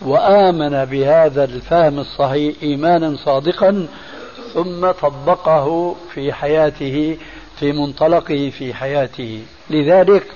وآمن 0.00 0.84
بهذا 0.84 1.44
الفهم 1.44 1.98
الصحيح 1.98 2.54
إيمانا 2.62 3.16
صادقا 3.24 3.86
ثم 4.54 4.90
طبقه 4.90 5.96
في 6.14 6.32
حياته 6.32 7.18
في 7.60 7.72
منطلقه 7.72 8.50
في 8.58 8.74
حياته. 8.74 9.42
لذلك 9.70 10.26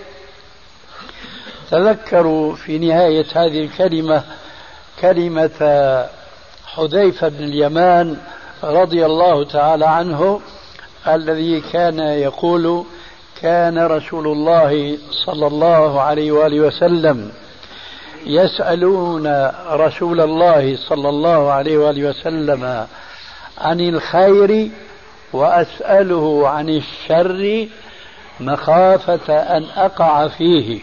تذكروا 1.70 2.54
في 2.54 2.78
نهاية 2.78 3.26
هذه 3.34 3.64
الكلمة 3.64 4.22
كلمة 5.00 5.50
حذيفة 6.66 7.28
بن 7.28 7.44
اليمان 7.44 8.16
رضي 8.64 9.06
الله 9.06 9.44
تعالى 9.44 9.86
عنه 9.86 10.40
الذي 11.08 11.60
كان 11.60 11.98
يقول 11.98 12.84
كان 13.40 13.78
رسول 13.78 14.26
الله 14.26 14.98
صلى 15.26 15.46
الله 15.46 16.00
عليه 16.00 16.32
وآله 16.32 16.60
وسلم 16.60 17.30
يسألون 18.26 19.50
رسول 19.70 20.20
الله 20.20 20.76
صلى 20.76 21.08
الله 21.08 21.52
عليه 21.52 21.78
وآله 21.78 22.08
وسلم 22.08 22.86
عن 23.58 23.80
الخير 23.80 24.70
وأسأله 25.32 26.48
عن 26.48 26.68
الشر 26.68 27.68
مخافة 28.40 29.34
أن 29.34 29.66
أقع 29.76 30.28
فيه. 30.28 30.80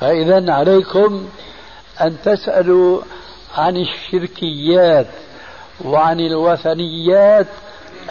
فإذا 0.00 0.52
عليكم 0.52 1.28
أن 2.00 2.16
تسألوا 2.24 3.02
عن 3.56 3.76
الشركيات 3.76 5.06
وعن 5.84 6.20
الوثنيات 6.20 7.46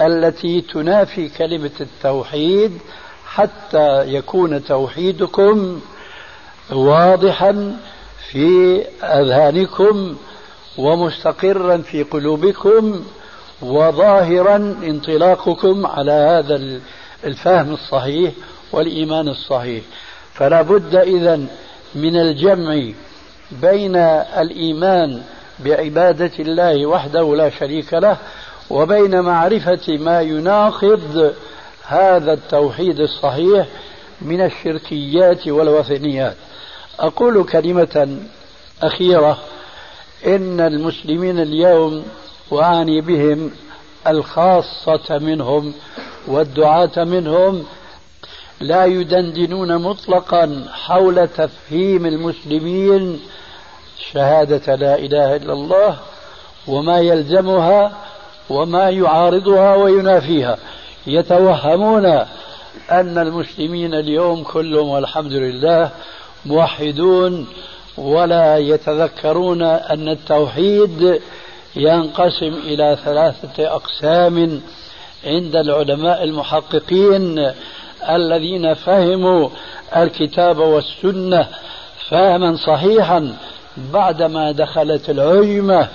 التي 0.01 0.61
تنافي 0.61 1.29
كلمة 1.29 1.71
التوحيد 1.81 2.79
حتى 3.25 4.13
يكون 4.13 4.63
توحيدكم 4.65 5.81
واضحا 6.71 7.77
في 8.33 8.81
أذهانكم 9.03 10.15
ومستقرا 10.77 11.77
في 11.77 12.03
قلوبكم 12.03 13.03
وظاهرا 13.61 14.55
انطلاقكم 14.83 15.85
على 15.85 16.11
هذا 16.11 16.79
الفهم 17.23 17.73
الصحيح 17.73 18.31
والإيمان 18.71 19.27
الصحيح. 19.27 19.83
فلا 20.33 20.61
بد 20.61 20.95
إذا 20.95 21.35
من 21.95 22.15
الجمع 22.15 22.91
بين 23.61 23.95
الإيمان 24.41 25.21
بعبادة 25.59 26.31
الله 26.39 26.85
وحده 26.85 27.35
لا 27.35 27.49
شريك 27.49 27.93
له 27.93 28.17
وبين 28.69 29.21
معرفة 29.21 29.97
ما 29.97 30.21
يناقض 30.21 31.33
هذا 31.83 32.33
التوحيد 32.33 32.99
الصحيح 32.99 33.67
من 34.21 34.41
الشركيات 34.41 35.47
والوثنيات. 35.47 36.35
أقول 36.99 37.43
كلمة 37.43 38.17
أخيرة. 38.83 39.37
إن 40.25 40.59
المسلمين 40.59 41.39
اليوم 41.39 42.05
وأعني 42.51 43.01
بهم 43.01 43.51
الخاصة 44.07 45.17
منهم 45.17 45.73
والدعاة 46.27 46.91
منهم 46.97 47.65
لا 48.59 48.85
يدندنون 48.85 49.77
مطلقا 49.77 50.65
حول 50.73 51.27
تفهيم 51.27 52.05
المسلمين 52.05 53.19
شهادة 54.11 54.75
لا 54.75 54.95
إله 54.95 55.35
إلا 55.35 55.53
الله 55.53 55.97
وما 56.67 56.99
يلزمها 56.99 57.91
وما 58.49 58.89
يعارضها 58.89 59.75
وينافيها. 59.75 60.57
يتوهمون 61.07 62.05
أن 62.91 63.17
المسلمين 63.17 63.93
اليوم 63.93 64.43
كلهم 64.43 64.87
والحمد 64.87 65.31
لله 65.31 65.91
موحدون 66.45 67.47
ولا 67.97 68.57
يتذكرون 68.57 69.61
أن 69.61 70.09
التوحيد 70.09 71.21
ينقسم 71.75 72.53
إلى 72.63 72.97
ثلاثة 73.05 73.75
أقسام 73.75 74.61
عند 75.25 75.55
العلماء 75.55 76.23
المحققين 76.23 77.51
الذين 78.09 78.73
فهموا 78.73 79.49
الكتاب 79.95 80.57
والسنة 80.57 81.47
فهما 82.09 82.55
صحيحا 82.55 83.35
بعدما 83.77 84.51
دخلت 84.51 85.09
العجمة 85.09 85.87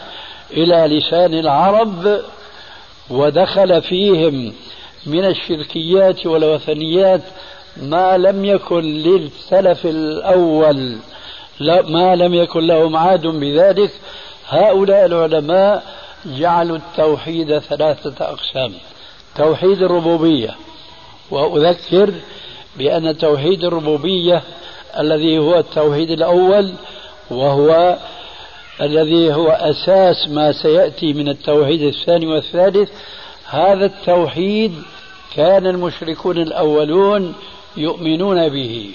إلى 0.50 0.98
لسان 0.98 1.34
العرب 1.34 2.20
ودخل 3.10 3.82
فيهم 3.82 4.52
من 5.06 5.24
الشركيات 5.24 6.26
والوثنيات 6.26 7.20
ما 7.76 8.18
لم 8.18 8.44
يكن 8.44 8.80
للسلف 8.82 9.86
الأول 9.86 10.96
ما 11.88 12.16
لم 12.16 12.34
يكن 12.34 12.66
لهم 12.66 12.96
عاد 12.96 13.26
بذلك. 13.26 13.90
هؤلاء 14.48 15.06
العلماء 15.06 15.82
جعلوا 16.26 16.76
التوحيد 16.76 17.58
ثلاثة 17.58 18.24
أقسام 18.24 18.72
توحيد 19.36 19.82
الربوبية 19.82 20.50
وأذكر 21.30 22.14
بأن 22.76 23.18
توحيد 23.18 23.64
الربوبية 23.64 24.42
الذي 24.98 25.38
هو 25.38 25.58
التوحيد 25.58 26.10
الأول 26.10 26.72
وهو 27.30 27.96
الذي 28.80 29.34
هو 29.34 29.48
أساس 29.48 30.28
ما 30.28 30.52
سيأتي 30.52 31.12
من 31.12 31.28
التوحيد 31.28 31.82
الثاني 31.82 32.26
والثالث. 32.26 32.90
هذا 33.46 33.86
التوحيد 33.86 34.74
كان 35.34 35.66
المشركون 35.66 36.38
الأولون 36.38 37.34
يؤمنون 37.78 38.48
به 38.48 38.90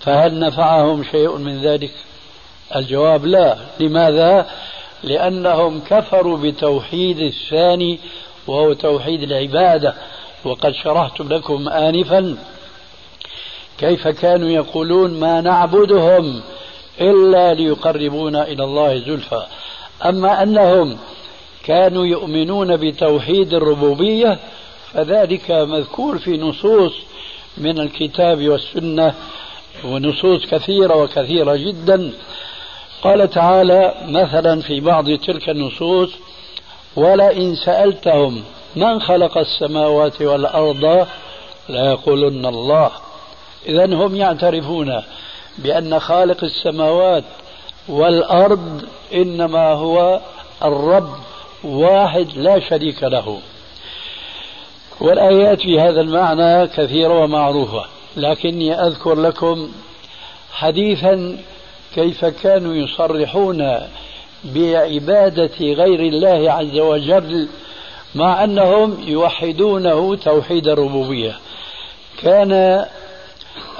فهل 0.00 0.38
نفعهم 0.38 1.04
شيء 1.04 1.36
من 1.36 1.60
ذلك؟ 1.60 1.90
الجواب 2.76 3.26
لا. 3.26 3.56
لماذا؟ 3.80 4.50
لأنهم 5.02 5.80
كفروا 5.80 6.38
بتوحيد 6.38 7.18
الثاني 7.18 7.98
وهو 8.46 8.72
توحيد 8.72 9.22
العبادة. 9.22 9.94
وقد 10.44 10.72
شرحت 10.72 11.20
لكم 11.20 11.68
آنفا 11.68 12.36
كيف 13.78 14.08
كانوا 14.08 14.48
يقولون 14.48 15.20
ما 15.20 15.40
نعبدهم 15.40 16.42
إلا 17.00 17.54
ليقربونا 17.54 18.42
إلى 18.48 18.64
الله 18.64 18.98
زلفى. 18.98 19.46
أما 20.04 20.42
أنهم 20.42 20.98
كانوا 21.64 22.06
يؤمنون 22.06 22.76
بتوحيد 22.76 23.54
الربوبية 23.54 24.38
فذلك 24.92 25.50
مذكور 25.50 26.18
في 26.18 26.36
نصوص 26.36 26.92
من 27.58 27.80
الكتاب 27.80 28.48
والسنة 28.48 29.14
ونصوص 29.84 30.46
كثيرة 30.46 31.02
وكثيرة 31.02 31.56
جدا. 31.56 32.12
قال 33.02 33.30
تعالى 33.30 33.94
مثلا 34.08 34.60
في 34.60 34.80
بعض 34.80 35.10
تلك 35.10 35.48
النصوص 35.48 36.10
ولئن 36.96 37.54
سألتهم 37.54 38.42
من 38.76 39.00
خلق 39.00 39.38
السماوات 39.38 40.22
والأرض 40.22 41.06
ليقولن 41.68 42.46
الله. 42.46 42.90
إذا 43.68 43.84
هم 43.84 44.16
يعترفون 44.16 45.02
بأن 45.58 46.00
خالق 46.00 46.44
السماوات 46.44 47.24
والأرض 47.88 48.84
إنما 49.14 49.72
هو 49.72 50.20
الرب 50.64 51.12
واحد 51.64 52.28
لا 52.36 52.60
شريك 52.60 53.02
له. 53.02 53.38
والآيات 55.02 55.60
في 55.60 55.80
هذا 55.80 56.00
المعنى 56.00 56.66
كثيرة 56.66 57.24
ومعروفة 57.24 57.84
لكني 58.16 58.74
أذكر 58.86 59.14
لكم 59.14 59.68
حديثا 60.52 61.38
كيف 61.94 62.24
كانوا 62.24 62.74
يصرحون 62.74 63.78
بعبادة 64.44 65.56
غير 65.60 66.00
الله 66.00 66.52
عز 66.52 66.78
وجل 66.78 67.48
مع 68.14 68.44
أنهم 68.44 68.96
يوحدونه 69.06 70.16
توحيد 70.16 70.68
الربوبية. 70.68 71.38
كان 72.22 72.84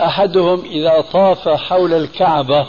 أحدهم 0.00 0.64
إذا 0.64 1.04
طاف 1.12 1.48
حول 1.48 1.94
الكعبة 1.94 2.66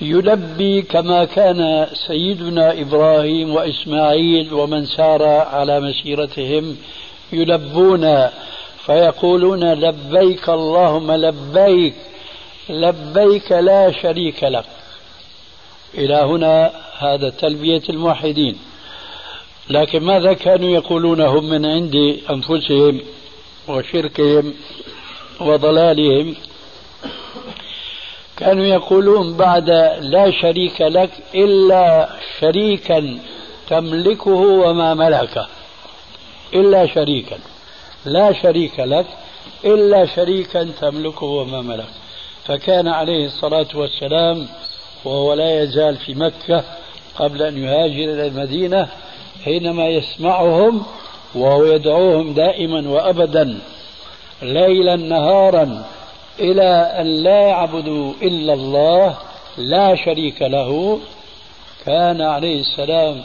يلبي 0.00 0.82
كما 0.82 1.24
كان 1.24 1.86
سيدنا 2.06 2.80
إبراهيم 2.80 3.54
وإسماعيل 3.54 4.54
ومن 4.54 4.86
سار 4.86 5.22
على 5.22 5.80
مسيرتهم 5.80 6.76
يلبون 7.32 8.28
فيقولون 8.86 9.72
لبيك 9.72 10.48
اللهم 10.48 11.12
لبيك 11.12 11.94
لبيك 12.68 13.52
لا 13.52 13.92
شريك 13.92 14.44
لك. 14.44 14.64
إلى 15.94 16.14
هنا 16.14 16.70
هذا 16.98 17.30
تلبية 17.30 17.82
الموحدين. 17.88 18.58
لكن 19.70 20.00
ماذا 20.02 20.32
كانوا 20.32 20.68
يقولون 20.68 21.20
هم 21.20 21.44
من 21.44 21.66
عند 21.66 22.18
أنفسهم 22.30 23.00
وشركهم 23.68 24.54
وضلالهم؟ 25.40 26.34
كانوا 28.38 28.64
يقولون 28.64 29.36
بعد 29.36 29.70
لا 30.00 30.30
شريك 30.30 30.80
لك 30.80 31.10
إلا 31.34 32.08
شريكا 32.40 33.18
تملكه 33.68 34.30
وما 34.30 34.94
ملكه 34.94 35.46
إلا 36.54 36.86
شريكا. 36.86 37.36
لا 38.04 38.32
شريك 38.32 38.80
لك 38.80 39.06
إلا 39.64 40.06
شريكا 40.06 40.64
تملكه 40.80 41.26
وما 41.26 41.62
ملك. 41.62 41.88
فكان 42.44 42.88
عليه 42.88 43.26
الصلاة 43.26 43.68
والسلام 43.74 44.46
وهو 45.04 45.34
لا 45.34 45.62
يزال 45.62 45.96
في 45.96 46.14
مكة 46.14 46.64
قبل 47.16 47.42
أن 47.42 47.64
يهاجر 47.64 48.12
إلى 48.14 48.26
المدينة 48.26 48.88
حينما 49.44 49.88
يسمعهم 49.88 50.82
وهو 51.34 51.64
يدعوهم 51.64 52.34
دائما 52.34 52.88
وأبدا 52.88 53.58
ليلا 54.42 54.96
نهارا 54.96 55.84
إلى 56.40 56.92
أن 57.00 57.06
لا 57.06 57.40
يعبدوا 57.40 58.12
إلا 58.22 58.52
الله 58.52 59.16
لا 59.58 59.94
شريك 59.94 60.42
له. 60.42 61.00
كان 61.86 62.22
عليه 62.22 62.60
السلام 62.60 63.24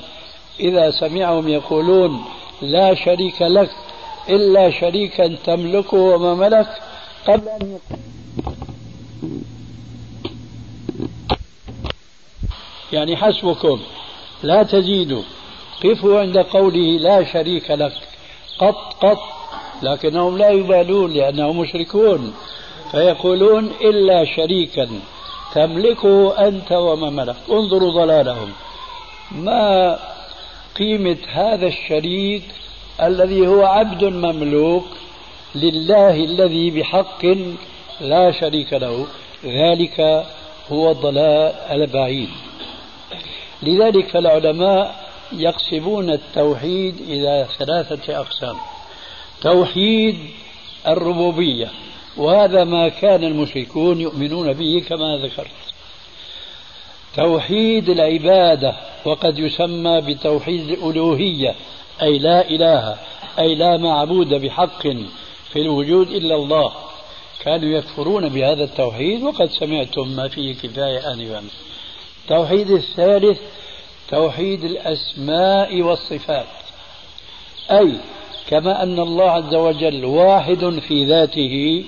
إذا 0.60 0.92
سمعهم 0.92 1.48
يقولون 1.50 2.24
لا 2.62 2.94
شريك 2.94 3.42
لك 3.42 3.70
إلا 4.30 4.72
شريكا 4.72 5.36
تملكه 5.46 5.98
وما 5.98 6.34
ملك. 6.34 6.68
قبل 7.28 7.50
أن 7.50 7.78
يعني 12.94 13.18
حسبكم 13.18 13.80
لا 14.44 14.64
تزيدوا. 14.64 15.24
قفوا 15.84 16.20
عند 16.20 16.38
قوله 16.38 16.98
لا 17.00 17.24
شريك 17.24 17.72
لك. 17.72 17.94
قط 18.60 18.94
قط 19.06 19.20
لكنهم 19.82 20.38
لا 20.38 20.50
يبالون 20.50 21.14
لأنهم 21.14 21.60
مشركون. 21.60 22.34
فيقولون 22.94 23.72
إلا 23.82 24.26
شريكا 24.26 24.90
تملكه 25.54 26.48
أنت 26.48 26.72
وما 26.72 27.10
ملك. 27.10 27.36
انظروا 27.52 27.92
ضلالهم. 27.92 28.52
ما 29.32 30.00
قيمة 30.78 31.18
هذا 31.28 31.68
الشريك 31.68 32.44
الذي 33.02 33.48
هو 33.48 33.66
عبد 33.66 34.04
مملوك 34.04 34.86
لله 35.56 36.16
الذي 36.16 36.72
بحق 36.72 37.26
لا 38.02 38.32
شريك 38.32 38.74
له. 38.74 39.08
ذلك 39.46 40.26
هو 40.72 40.92
الضلال 40.92 41.54
البعيد. 41.72 42.30
لذلك 43.64 44.08
فالعلماء 44.08 44.96
يقسمون 45.32 46.10
التوحيد 46.10 46.96
إلى 47.10 47.48
ثلاثة 47.60 48.20
أقسام. 48.20 48.56
توحيد 49.42 50.18
الربوبية 50.88 51.70
وهذا 52.18 52.64
ما 52.64 52.90
كان 52.90 53.24
المشركون 53.24 54.02
يؤمنون 54.02 54.54
به 54.54 54.84
كما 54.90 55.18
ذكرت 55.18 55.74
توحيد 57.16 57.90
العبادة 57.90 58.76
وقد 59.06 59.40
يسمى 59.40 60.02
بتوحيد 60.02 60.70
الألوهية 60.70 61.56
أي 62.02 62.20
لا 62.20 62.50
إله 62.50 62.98
أي 63.40 63.56
لا 63.56 63.78
معبود 63.78 64.34
بحق 64.34 64.82
في 65.52 65.62
الوجود 65.62 66.12
إلا 66.12 66.36
الله. 66.36 66.74
كانوا 67.40 67.78
يكفرون 67.78 68.30
بهذا 68.30 68.64
التوحيد 68.64 69.24
وقد 69.24 69.50
سمعتم 69.50 70.08
ما 70.08 70.28
فيه 70.28 70.56
كفاية 70.56 71.14
آنفا. 71.14 71.44
التوحيد 72.24 72.72
الثالث 72.72 73.40
توحيد 74.10 74.64
الأسماء 74.64 75.82
والصفات. 75.82 76.46
أي 77.72 77.94
كما 78.50 78.84
أن 78.84 79.00
الله 79.00 79.32
عز 79.32 79.56
وجل 79.56 80.06
واحد 80.06 80.80
في 80.88 81.06
ذاته 81.06 81.84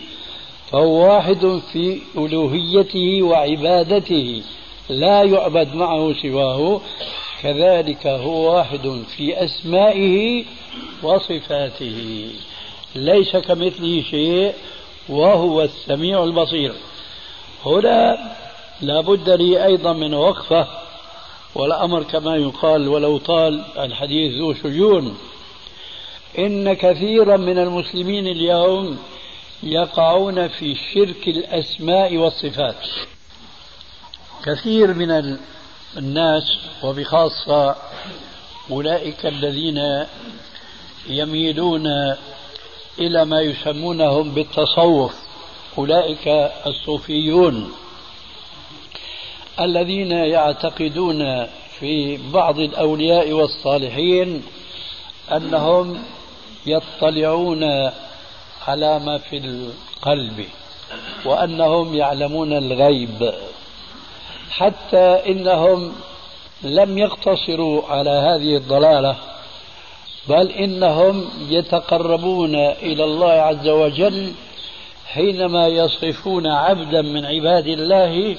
فهو 0.71 1.13
واحد 1.13 1.61
في 1.73 2.01
ألوهيته 2.17 3.23
وعبادته 3.23 4.43
لا 4.89 5.23
يعبد 5.23 5.75
معه 5.75 6.13
سواه 6.21 6.81
كذلك 7.41 8.07
هو 8.07 8.55
واحد 8.55 9.03
في 9.17 9.43
أسمائه 9.43 10.45
وصفاته. 11.03 12.29
ليس 12.95 13.35
كمثله 13.35 14.01
شيء 14.01 14.53
وهو 15.09 15.61
السميع 15.61 16.23
البصير. 16.23 16.73
هنا 17.65 18.17
لابد 18.81 19.29
لي 19.29 19.65
أيضا 19.65 19.93
من 19.93 20.13
وقفة 20.13 20.67
والأمر 21.55 22.03
كما 22.03 22.35
يقال 22.35 22.87
ولو 22.87 23.17
طال 23.17 23.63
الحديث 23.79 24.33
ذو 24.33 24.53
شجون 24.53 25.17
إن 26.39 26.73
كثيرا 26.73 27.37
من 27.37 27.57
المسلمين 27.57 28.27
اليوم 28.27 28.97
يقعون 29.63 30.47
في 30.47 30.75
شرك 30.75 31.27
الأسماء 31.27 32.17
والصفات. 32.17 32.85
كثير 34.45 34.93
من 34.93 35.37
الناس 35.97 36.43
وبخاصة 36.83 37.75
أولئك 38.71 39.25
الذين 39.25 40.05
يميلون 41.07 41.87
إلى 42.99 43.25
ما 43.25 43.41
يسمونهم 43.41 44.31
بالتصوف 44.31 45.15
أولئك 45.77 46.27
الصوفيون 46.67 47.71
الذين 49.59 50.11
يعتقدون 50.11 51.45
في 51.79 52.17
بعض 52.33 52.59
الأولياء 52.59 53.31
والصالحين 53.31 54.43
أنهم 55.31 56.03
يطلعون 56.65 57.91
على 58.67 58.99
ما 58.99 59.17
في 59.17 59.37
القلب 59.37 60.45
وأنهم 61.25 61.95
يعلمون 61.95 62.53
الغيب 62.53 63.33
حتى 64.51 65.31
إنهم 65.31 65.93
لم 66.63 66.97
يقتصروا 66.97 67.81
على 67.87 68.09
هذه 68.09 68.57
الضلالة 68.57 69.15
بل 70.29 70.51
إنهم 70.51 71.29
يتقربون 71.49 72.55
إلى 72.55 73.03
الله 73.03 73.31
عز 73.31 73.67
وجل 73.67 74.33
حينما 75.07 75.67
يصفون 75.67 76.47
عبدا 76.47 77.01
من 77.01 77.25
عباد 77.25 77.67
الله 77.67 78.37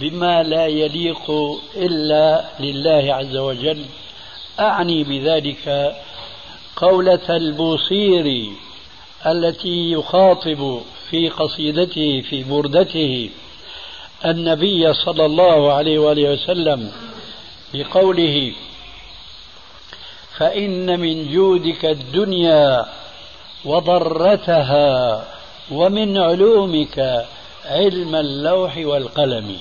بما 0.00 0.42
لا 0.42 0.66
يليق 0.66 1.30
إلا 1.76 2.44
لله 2.60 3.14
عز 3.14 3.36
وجل. 3.36 3.84
أعني 4.60 5.04
بذلك 5.04 5.94
قولة 6.76 7.36
البوصيري 7.36 8.52
التي 9.26 9.92
يخاطب 9.92 10.80
في 11.10 11.28
قصيدته 11.28 12.20
في 12.20 12.42
بردته 12.42 13.30
النبي 14.24 14.92
صلى 14.94 15.26
الله 15.26 15.72
عليه 15.72 15.98
وآله 15.98 16.32
وسلم 16.32 16.92
بقوله 17.74 18.52
فإن 20.36 21.00
من 21.00 21.32
جودك 21.32 21.84
الدنيا 21.84 22.86
وضرتها 23.64 25.24
ومن 25.70 26.18
علومك 26.18 27.26
علم 27.64 28.14
اللوح 28.14 28.76
والقلم. 28.76 29.56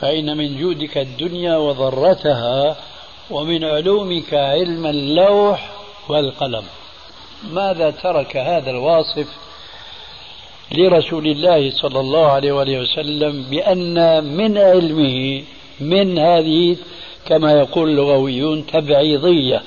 فإن 0.00 0.36
من 0.36 0.58
جودك 0.60 0.98
الدنيا 0.98 1.56
وضرتها 1.56 2.76
ومن 3.30 3.64
علومك 3.64 4.34
علم 4.34 4.86
اللوح 4.86 5.70
والقلم. 6.08 6.64
ماذا 7.52 7.90
ترك 7.90 8.36
هذا 8.36 8.70
الواصف 8.70 9.26
لرسول 10.72 11.26
الله 11.26 11.70
صلى 11.70 12.00
الله 12.00 12.26
عليه 12.26 12.52
وآله 12.52 12.80
وسلم 12.80 13.42
بأن 13.42 14.24
من 14.24 14.58
علمه 14.58 15.42
من 15.80 16.18
هذه 16.18 16.76
كما 17.26 17.52
يقول 17.52 17.88
اللغويون 17.88 18.66
تبعيضية؟ 18.66 19.62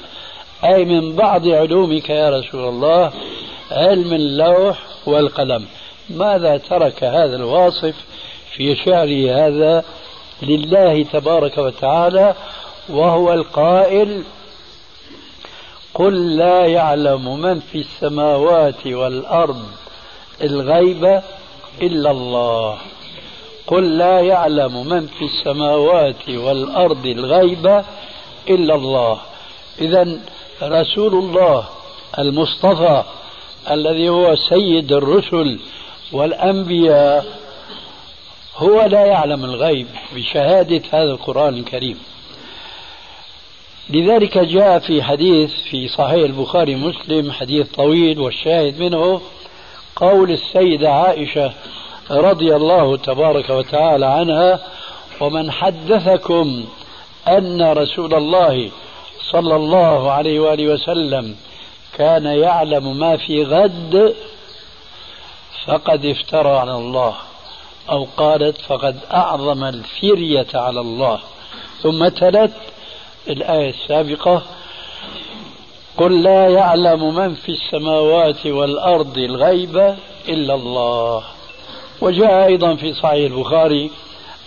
أي 0.64 0.86
من 0.86 1.16
بعض 1.16 1.48
علومك 1.48 2.10
يا 2.10 2.30
رسول 2.30 2.70
الله 2.70 3.12
علم 3.72 4.14
اللوح 4.14 4.78
والقلم. 5.06 5.66
ماذا 6.10 6.58
ترك 6.58 7.04
هذا 7.04 7.36
الواصف 7.36 7.96
في 8.56 8.76
شعره 8.76 9.48
هذا 9.48 9.84
لله 10.42 11.04
تبارك 11.04 11.58
وتعالى 11.58 12.36
وهو 12.90 13.34
القائل 13.34 14.24
قل 15.98 16.38
لا 16.38 16.66
يعلم 16.66 17.42
من 17.42 17.60
في 17.60 17.78
السماوات 17.78 18.88
والأرض 18.88 19.62
الغيب 20.42 21.22
إلا 21.82 22.12
الله. 22.12 22.78
قل 23.68 23.98
لا 23.98 24.20
يعلم 24.20 24.88
من 24.88 25.08
في 25.08 25.26
السماوات 25.26 26.30
والأرض 26.30 27.06
الغيب 27.06 27.66
إلا 28.50 28.76
الله. 28.76 29.18
إذا 29.82 30.20
رسول 30.64 31.14
الله 31.14 31.64
المصطفى 32.20 33.04
الذي 33.72 34.10
هو 34.10 34.36
سيد 34.36 34.92
الرسل 34.92 35.60
والأنبياء 36.12 37.26
هو 38.58 38.82
لا 38.82 39.06
يعلم 39.06 39.46
الغيب 39.46 39.88
بشهادة 40.16 40.82
هذا 40.92 41.12
القرآن 41.12 41.54
الكريم. 41.54 42.00
لذلك 43.90 44.38
جاء 44.38 44.80
في 44.80 45.04
حديث 45.04 45.52
في 45.52 45.88
صحيح 45.88 46.24
البخاري 46.24 46.76
مسلم 46.76 47.32
حديث 47.32 47.68
طويل 47.68 48.20
والشاهد 48.20 48.80
منه 48.80 49.22
قول 49.96 50.32
السيدة 50.32 50.92
عائشة 50.92 51.52
رضي 52.12 52.56
الله 52.56 52.98
تبارك 52.98 53.50
وتعالى 53.50 54.06
عنها 54.06 54.60
ومن 55.22 55.52
حدثكم 55.52 56.66
أن 57.28 57.72
رسول 57.72 58.14
الله 58.14 58.72
صلى 59.32 59.56
الله 59.56 60.12
عليه 60.12 60.40
وآله 60.40 60.74
وسلم 60.74 61.36
كان 61.98 62.26
يعلم 62.26 62.98
ما 62.98 63.18
في 63.18 63.44
غد 63.44 64.16
فقد 65.66 66.06
افترى 66.06 66.58
على 66.58 66.76
الله 66.76 67.16
أو 67.90 68.08
قالت 68.18 68.58
فقد 68.58 69.00
أعظم 69.14 69.64
الفرية 69.64 70.48
على 70.54 70.80
الله 70.80 71.20
ثم 71.82 72.08
تلت 72.08 72.54
الآية 73.30 73.70
السابقة 73.70 74.44
قل 75.98 76.24
لا 76.24 76.48
يعلم 76.48 77.16
من 77.16 77.34
في 77.36 77.50
السماوات 77.50 78.46
والأرض 78.46 79.18
الغيب 79.18 79.96
إلا 80.30 80.54
الله. 80.54 81.24
وجاء 82.02 82.46
أيضا 82.46 82.76
في 82.76 82.94
صحيح 82.94 83.32
البخاري 83.32 83.92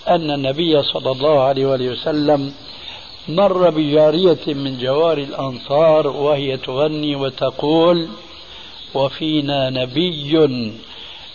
أن 0.09 0.31
النبي 0.31 0.83
صلى 0.83 1.11
الله 1.11 1.41
عليه 1.41 1.66
وآله 1.66 1.89
وسلم 1.89 2.53
مر 3.28 3.70
بجارية 3.70 4.47
من 4.47 4.78
جوار 4.78 5.18
الأنصار 5.18 6.07
وهي 6.07 6.57
تغني 6.57 7.16
وتقول 7.16 8.09
وفينا 8.95 9.70
نبي 9.70 10.49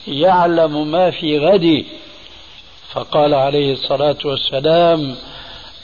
يعلم 0.08 0.92
ما 0.92 1.12
في 1.12 1.40
غد 1.40 1.86
فقال 2.92 3.34
عليه 3.34 3.74
الصلاة 3.74 4.18
والسلام 4.26 5.16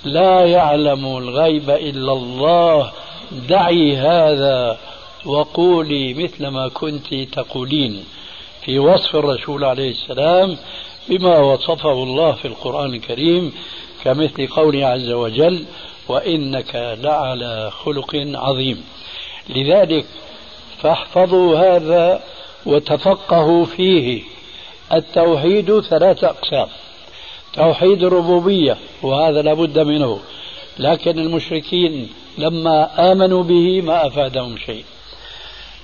لا 0.04 0.46
يعلم 0.46 1.18
الغيب 1.18 1.70
إلا 1.70 2.14
الله. 2.14 2.92
دعي 3.50 3.98
هذا 3.98 4.78
وقولي 5.26 6.14
مثل 6.14 6.48
ما 6.48 6.68
كنت 6.68 7.14
تقولين. 7.14 8.04
في 8.62 8.80
وصف 8.80 9.16
الرسول 9.16 9.64
عليه 9.64 9.92
السلام 9.92 10.58
بما 11.10 11.40
وصفه 11.40 11.92
الله 11.92 12.32
في 12.32 12.48
القرآن 12.48 12.94
الكريم 12.94 13.54
كمثل 14.04 14.48
قوله 14.48 14.86
عز 14.86 15.10
وجل 15.10 15.66
وإنك 16.08 16.98
لعلى 17.04 17.72
خلق 17.72 18.16
عظيم. 18.16 18.84
لذلك 19.50 20.06
فاحفظوا 20.78 21.58
هذا 21.58 22.24
وتفقهوا 22.66 23.66
فيه. 23.66 24.24
التوحيد 24.94 25.80
ثلاثة 25.80 26.28
أقسام. 26.28 26.68
توحيد 27.54 28.04
الربوبية 28.04 28.78
وهذا 29.04 29.42
لابد 29.42 29.80
منه. 29.80 30.20
لكن 30.80 31.20
المشركين 31.20 32.10
لما 32.38 33.12
آمنوا 33.12 33.44
به 33.44 33.82
ما 33.82 34.08
أفادهم 34.08 34.58
شيء. 34.58 34.86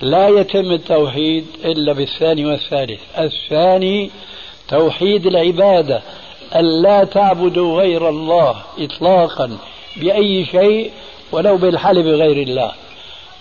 لا 0.00 0.28
يتم 0.28 0.72
التوحيد 0.72 1.46
إلا 1.64 1.92
بالثاني 1.92 2.46
والثالث. 2.46 3.00
الثاني 3.18 4.10
توحيد 4.68 5.26
العبادة 5.26 6.02
ألا 6.56 7.04
تعبدوا 7.04 7.80
غير 7.80 8.08
الله 8.08 8.56
إطلاقا 8.78 9.58
بأي 9.96 10.44
شيء 10.44 10.90
ولو 11.32 11.56
بالحلف 11.56 12.06
بغير 12.06 12.42
الله. 12.42 12.72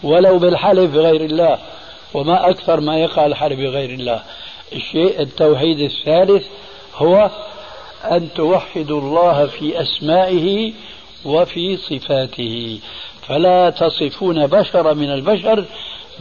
ولو 0.03 0.37
بالحلف 0.39 0.91
بغير 0.93 1.21
الله. 1.21 1.57
وما 2.13 2.49
أكثر 2.49 2.79
ما 2.79 2.97
يقع 2.99 3.25
الحلف 3.25 3.59
بغير 3.59 3.89
الله. 3.89 4.23
الشيء 4.73 5.21
التوحيد 5.21 5.79
الثالث 5.79 6.45
هو 6.95 7.29
أن 8.03 8.29
توحدوا 8.35 9.01
الله 9.01 9.47
في 9.47 9.81
أسمائه 9.81 10.73
وفي 11.25 11.77
صفاته. 11.77 12.79
فلا 13.27 13.69
تصفون 13.69 14.47
بشر 14.47 14.93
من 14.93 15.11
البشر 15.11 15.65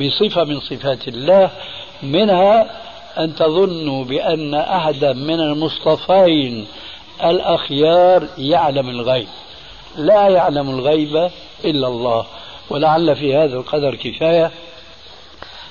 بصفة 0.01 0.45
من 0.45 0.61
صفات 0.61 1.09
الله 1.09 1.51
منها 2.03 2.70
أن 3.18 3.35
تظنوا 3.35 4.05
بأن 4.05 4.55
أحدا 4.55 5.12
من 5.12 5.41
المصطفين 5.41 6.66
الأخيار 7.24 8.29
يعلم 8.39 8.91
الغيب. 8.91 9.29
لا 9.97 10.29
يعلم 10.29 10.70
الغيب 10.70 11.31
إلا 11.64 11.89
الله. 11.89 12.27
ولعل 12.70 13.16
في 13.16 13.37
هذا 13.37 13.57
القدر 13.57 13.95
كفاية 13.95 14.51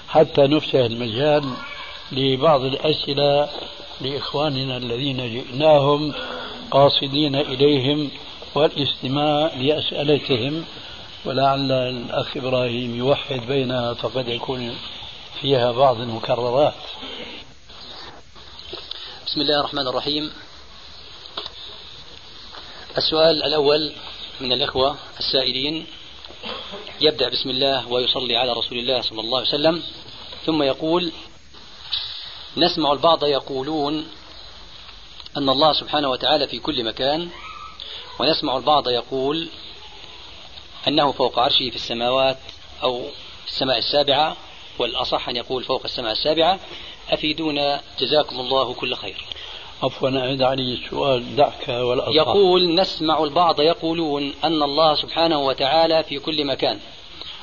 حتى 0.07 0.41
نفتح 0.41 0.75
المجال 0.75 1.43
لبعض 2.11 2.61
الأسئلة 2.61 3.49
لإخواننا 4.01 4.77
الذين 4.77 5.17
جئناهم 5.17 6.13
قاصدين 6.71 7.35
إليهم 7.35 8.11
والاستماع 8.55 9.53
لأسئلتهم. 9.53 10.65
ولعل 11.25 11.71
الأخ 11.71 12.37
إبراهيم 12.37 12.95
يوحد 12.95 13.47
بينها 13.47 13.93
فقد 13.93 14.27
يكون 14.27 14.77
فيها 15.41 15.71
بعض 15.71 15.99
المكررات. 15.99 16.73
بسم 19.27 19.41
الله 19.41 19.59
الرحمن 19.59 19.87
الرحيم. 19.87 20.31
السؤال 22.97 23.43
الأول 23.43 23.91
من 24.41 24.51
الإخوة 24.51 24.97
السائلين. 25.19 25.85
يبدأ 27.01 27.29
بسم 27.29 27.49
الله 27.49 27.87
ويصلي 27.87 28.35
على 28.37 28.53
رسول 28.53 28.77
الله 28.77 29.01
صلى 29.01 29.21
الله 29.21 29.39
عليه 29.39 29.47
وسلم 29.47 29.83
ثم 30.45 30.63
يقول 30.63 31.11
نسمع 32.57 32.91
البعض 32.91 33.23
يقولون 33.23 34.07
أن 35.37 35.49
الله 35.49 35.73
سبحانه 35.73 36.09
وتعالى 36.09 36.47
في 36.47 36.59
كل 36.59 36.83
مكان 36.83 37.29
ونسمع 38.19 38.57
البعض 38.57 38.89
يقول 38.89 39.49
أنه 40.87 41.11
فوق 41.11 41.39
عرشه 41.39 41.69
في 41.69 41.75
السماوات 41.75 42.37
أو 42.83 43.01
السماء 43.47 43.77
السابعة 43.77 44.37
والأصح 44.79 45.29
أن 45.29 45.35
يقول 45.35 45.63
فوق 45.63 45.81
السماء 45.85 46.11
السابعة 46.11 46.59
أفيدونا 47.09 47.81
جزاكم 47.99 48.39
الله 48.39 48.73
كل 48.73 48.95
خير. 48.95 49.25
عفوا 49.83 50.09
أعد 50.19 50.41
علي 50.41 50.73
السؤال 50.73 51.35
دعك 51.35 51.69
والأصح. 51.69 52.11
يقول 52.15 52.75
نسمع 52.75 53.23
البعض 53.23 53.61
يقولون 53.61 54.33
أن 54.43 54.63
الله 54.63 54.95
سبحانه 54.95 55.39
وتعالى 55.39 56.03
في 56.03 56.19
كل 56.19 56.45
مكان 56.45 56.79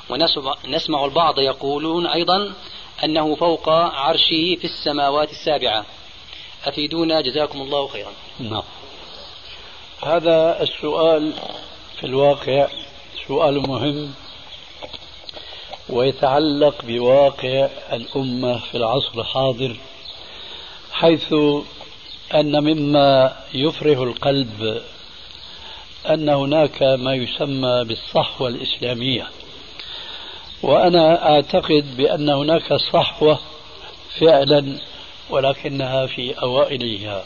ونسمع 0.09 1.05
البعض 1.05 1.39
يقولون 1.39 2.07
أيضا 2.07 2.53
أنه 3.03 3.35
فوق 3.35 3.69
عرشه 3.69 4.55
في 4.55 4.63
السماوات 4.63 5.31
السابعة. 5.31 5.85
أفيدونا؟ 6.65 7.21
جزاكم 7.21 7.61
الله 7.61 7.87
خيرا. 7.87 8.11
نعم. 8.39 8.63
هذا 10.03 10.61
السؤال 10.61 11.33
في 11.99 12.05
الواقع 12.05 12.67
سؤال 13.27 13.69
مهم 13.69 14.13
ويتعلق 15.89 16.85
بواقع 16.85 17.69
الأمة 17.93 18.57
في 18.57 18.77
العصر 18.77 19.21
الحاضر 19.21 19.75
حيث 20.91 21.33
أن 22.33 22.63
مما 22.63 23.35
يفرح 23.53 23.97
القلب 23.97 24.81
أن 26.09 26.29
هناك 26.29 26.83
ما 26.83 27.15
يسمى 27.15 27.83
بالصحوة 27.83 28.47
الإسلامية. 28.47 29.27
وأنا 30.63 31.33
أعتقد 31.33 31.97
بأن 31.97 32.29
هناك 32.29 32.73
صحوة 32.73 33.39
فعلا 34.19 34.77
ولكنها 35.29 36.05
في 36.05 36.33
أوائلها. 36.41 37.23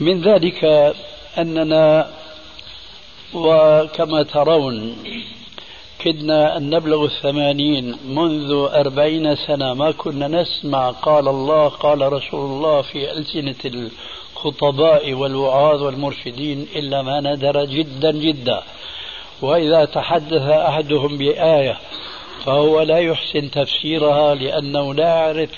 من 0.00 0.20
ذلك 0.20 0.64
أننا 1.38 2.10
وكما 3.34 4.22
ترون 4.22 4.96
كدنا 5.98 6.56
أن 6.56 6.70
نبلغ 6.70 7.04
الثمانين 7.04 7.96
منذ 8.08 8.68
أربعين 8.74 9.36
سنة 9.36 9.74
ما 9.74 9.90
كنا 9.90 10.28
نسمع 10.28 10.90
قال 10.90 11.28
الله 11.28 11.68
قال 11.68 12.12
رسول 12.12 12.50
الله 12.50 12.82
في 12.82 13.12
ألسنة 13.12 13.88
الخطباء 14.36 15.12
والوعاظ 15.12 15.82
والمرشدين 15.82 16.66
إلا 16.76 17.02
ما 17.02 17.20
ندر 17.20 17.64
جدا 17.64 18.10
جدا. 18.12 18.62
وإذا 19.42 19.84
تحدث 19.84 20.42
أحدهم 20.42 21.18
بآية 21.18 21.78
فهو 22.44 22.82
لا 22.82 22.98
يحسن 22.98 23.50
تفسيرها 23.50 24.34
لأنه 24.34 24.94
لا 24.94 25.04
يعرف 25.04 25.50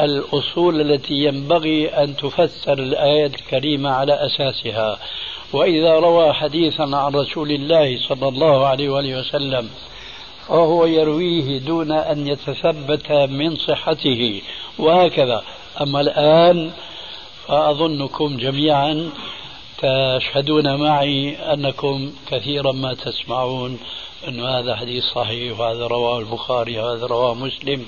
الأصول 0.00 0.80
التي 0.80 1.14
ينبغي 1.14 1.88
أن 1.88 2.16
تفسر 2.16 2.72
الآية 2.72 3.26
الكريمة 3.26 3.90
على 3.90 4.26
أساسها. 4.26 4.98
وإذا 5.52 5.94
روى 5.94 6.32
حديثا 6.32 6.82
عن 6.82 7.14
رسول 7.14 7.50
الله 7.50 7.98
صلى 8.08 8.28
الله 8.28 8.66
عليه 8.66 8.88
وآله 8.88 9.18
وسلم 9.18 9.70
وهو 10.48 10.86
يرويه 10.86 11.58
دون 11.58 11.92
أن 11.92 12.26
يتثبت 12.26 13.12
من 13.12 13.56
صحته 13.56 14.42
وهكذا. 14.78 15.42
أما 15.80 16.00
الآن 16.00 16.70
فأظنكم 17.46 18.36
جميعا 18.36 19.10
تشهدون 19.78 20.76
معي 20.76 21.36
أنكم 21.36 22.12
كثيرا 22.30 22.72
ما 22.72 22.94
تسمعون 22.94 23.78
أن 24.28 24.44
هذا 24.44 24.76
حديث 24.76 25.04
صحيح 25.04 25.60
وهذا 25.60 25.86
رواه 25.86 26.18
البخاري 26.18 26.78
وهذا 26.78 27.06
رواه 27.06 27.34
مسلم. 27.34 27.86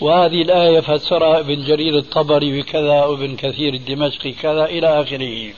وهذه 0.00 0.42
الآية 0.42 0.80
فسرها 0.80 1.38
ابن 1.38 1.64
جرير 1.64 1.98
الطبري 1.98 2.60
بكذا 2.62 3.04
وابن 3.04 3.36
كثير 3.36 3.74
الدمشقي 3.74 4.32
كذا 4.32 4.64
إلى 4.64 5.00
آخره. 5.00 5.54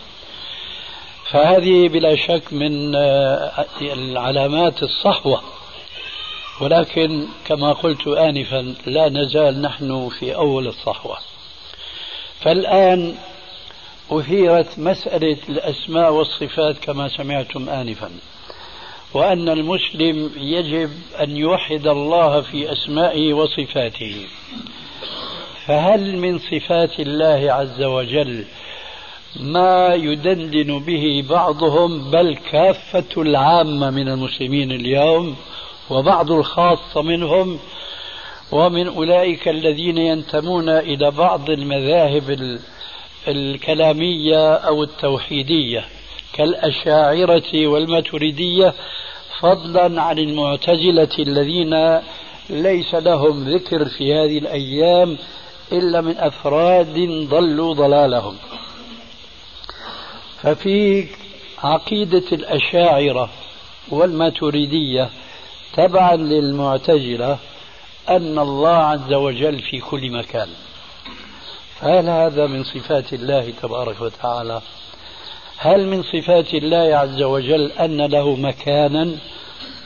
فهذه 1.31 1.89
بلا 1.89 2.17
شك 2.17 2.53
من 2.53 2.95
آه، 2.95 3.67
العلامات 3.81 4.83
الصحوة. 4.83 5.43
ولكن 6.61 7.27
كما 7.45 7.73
قلت 7.73 8.07
آنفا 8.07 8.75
لا 8.87 9.09
نزال 9.09 9.63
نحن 9.63 10.09
في 10.09 10.35
أول 10.35 10.67
الصحوة. 10.67 11.17
فالآن 12.41 13.15
أثيرت 14.11 14.79
مسألة 14.79 15.39
الأسماء 15.49 16.13
والصفات 16.13 16.79
كما 16.79 17.09
سمعتم 17.09 17.69
آنفا. 17.69 18.11
وأن 19.15 19.49
المسلم 19.49 20.31
يجب 20.37 20.91
أن 21.21 21.37
يوحد 21.37 21.87
الله 21.87 22.41
في 22.41 22.73
أسمائه 22.73 23.33
وصفاته. 23.33 24.27
فهل 25.67 26.19
من 26.19 26.39
صفات 26.39 27.01
الله 27.01 27.53
عز 27.53 27.83
وجل 27.83 28.45
ما 29.41 29.95
يدندن 29.95 30.79
به 30.79 31.25
بعضهم 31.31 32.11
بل 32.11 32.37
كافة 32.51 33.23
العامة 33.23 33.91
من 33.91 34.09
المسلمين 34.09 34.73
اليوم 34.73 35.37
وبعض 35.91 36.33
الخاصة 36.33 37.03
منهم 37.03 37.59
ومن 38.53 38.87
أولئك 38.87 39.49
الذين 39.49 39.99
ينتمون 39.99 40.69
إلى 40.69 41.11
بعض 41.11 41.51
المذاهب 41.51 42.31
الكلامية 43.29 44.55
أو 44.55 44.83
التوحيدية 44.83 45.85
كالأشاعرة 46.33 47.67
والماتريدية 47.67 48.75
فضلا 49.41 50.03
عن 50.03 50.19
المعتزلة 50.19 51.09
الذين 51.19 52.01
ليس 52.51 52.95
لهم 52.95 53.49
ذكر 53.55 53.85
في 53.85 54.15
هذه 54.15 54.39
الأيام 54.39 55.19
إلا 55.73 56.01
من 56.01 56.19
أفراد 56.19 56.95
ضلوا 57.31 57.75
ضلالهم. 57.75 58.37
ففي 60.43 61.07
عقيدة 61.63 62.25
الأشاعرة 62.33 63.31
والماتريدية 63.91 65.11
تبعا 65.75 66.17
للمعتزلة 66.17 67.39
أن 68.09 68.39
الله 68.39 68.77
عز 68.77 69.13
وجل 69.13 69.59
في 69.59 69.81
كل 69.81 70.11
مكان. 70.11 70.49
فهل 71.81 72.09
هذا 72.09 72.47
من 72.47 72.65
صفات 72.65 73.13
الله 73.13 73.53
تبارك 73.63 74.01
وتعالى؟ 74.01 74.61
هل 75.57 75.87
من 75.87 76.03
صفات 76.03 76.55
الله 76.55 76.97
عز 76.97 77.23
وجل 77.23 77.73
أن 77.73 78.01
له 78.01 78.37
مكانا؟ 78.37 79.17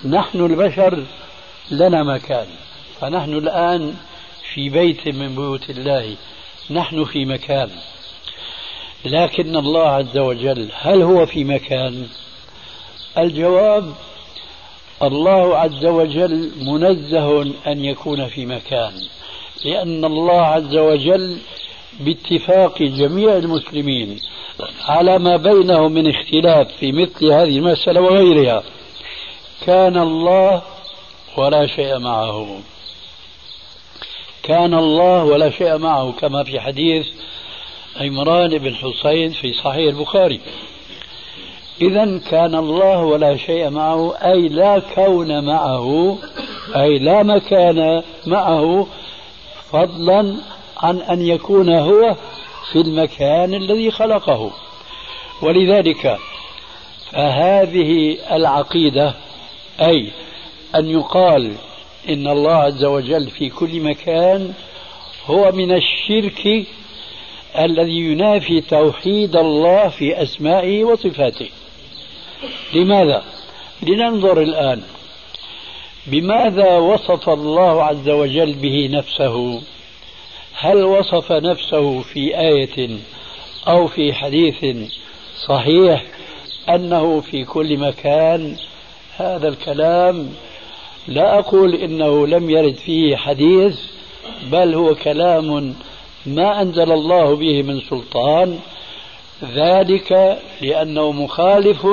نحن 0.05 0.45
البشر 0.45 1.05
لنا 1.71 2.03
مكان 2.03 2.47
فنحن 3.01 3.33
الآن 3.33 3.95
في 4.55 4.69
بيت 4.69 5.09
من 5.09 5.35
بيوت 5.35 5.71
الله 5.71 6.17
نحن 6.71 7.05
في 7.05 7.25
مكان. 7.25 7.71
لكن 9.05 9.57
الله 9.57 9.89
عز 9.89 10.19
وجل 10.19 10.69
هل 10.75 11.03
هو 11.03 11.27
في 11.27 11.45
مكان؟ 11.45 12.07
الجواب 13.19 13.95
الله 15.03 15.57
عز 15.57 15.87
وجل 15.87 16.51
منزه 16.63 17.43
أن 17.43 17.85
يكون 17.85 18.27
في 18.27 18.47
مكان 18.47 18.93
لأن 19.65 20.05
الله 20.05 20.41
عز 20.41 20.77
وجل 20.77 21.39
باتفاق 22.01 22.83
جميع 22.83 23.37
المسلمين 23.37 24.19
على 24.85 25.19
ما 25.19 25.37
بينهم 25.37 25.93
من 25.93 26.11
اختلاف 26.11 26.69
في 26.81 26.93
مثل 26.93 27.33
هذه 27.33 27.59
المسألة 27.59 28.01
وغيرها. 28.01 28.63
كان 29.67 29.97
الله 29.97 30.63
ولا 31.37 31.67
شيء 31.67 31.99
معه. 31.99 32.61
كان 34.43 34.75
الله 34.75 35.25
ولا 35.25 35.51
شيء 35.51 35.79
معه 35.79 36.13
كما 36.13 36.45
في 36.45 36.61
حديث 36.61 37.07
عمران 38.01 38.59
بن 38.59 38.75
حسين 38.75 39.31
في 39.31 39.53
صحيح 39.53 39.95
البخاري. 39.95 40.41
إذا 41.83 42.19
كان 42.19 42.55
الله 42.55 42.99
ولا 42.99 43.37
شيء 43.37 43.71
معه 43.71 44.17
أي 44.17 44.49
لا 44.49 44.83
كون 44.95 45.45
معه 45.45 46.19
أي 46.77 46.99
لا 46.99 47.23
مكان 47.23 48.03
معه 48.27 48.87
فضلا 49.73 50.37
عن 50.83 50.99
أن 50.99 51.23
يكون 51.23 51.69
هو 51.69 52.17
في 52.73 52.81
المكان 52.81 53.55
الذي 53.55 53.91
خلقه. 53.91 54.51
ولذلك 55.43 56.19
فهذه 57.13 58.19
العقيدة 58.33 59.15
أي 59.81 60.11
أن 60.75 60.91
يقال 60.91 61.55
إن 62.09 62.29
الله 62.29 62.55
عز 62.55 62.85
وجل 62.85 63.31
في 63.31 63.49
كل 63.49 63.81
مكان 63.81 64.53
هو 65.27 65.53
من 65.53 65.73
الشرك 65.73 66.67
الذي 67.59 67.99
ينافي 67.99 68.61
توحيد 68.61 69.37
الله 69.37 69.89
في 69.89 70.23
أسمائه 70.23 70.85
وصفاته. 70.85 71.49
لماذا؟ 72.75 73.25
لننظر 73.83 74.43
الآن 74.43 74.83
بماذا 76.07 76.79
وصف 76.79 77.29
الله 77.29 77.85
عز 77.85 78.09
وجل 78.09 78.53
به 78.53 78.89
نفسه. 78.93 79.63
هل 80.63 80.85
وصف 80.85 81.33
نفسه 81.33 82.01
في 82.01 82.39
آية 82.39 82.99
أو 83.69 83.87
في 83.87 84.13
حديث 84.13 84.77
صحيح 85.47 86.05
أنه 86.69 87.21
في 87.21 87.45
كل 87.45 87.79
مكان 87.79 88.57
هذا 89.17 89.49
الكلام؟ 89.49 90.29
لا 91.09 91.39
أقول 91.39 91.75
إنه 91.75 92.27
لم 92.27 92.51
يرد 92.51 92.75
فيه 92.75 93.17
حديث 93.17 93.81
بل 94.53 94.75
هو 94.75 94.95
كلام 94.95 95.75
ما 96.27 96.63
أنزل 96.63 96.93
الله 96.93 97.37
به 97.37 97.63
من 97.63 97.81
سلطان 97.81 98.59
ذلك 99.55 100.39
لأنه 100.61 101.13
مخالف 101.13 101.87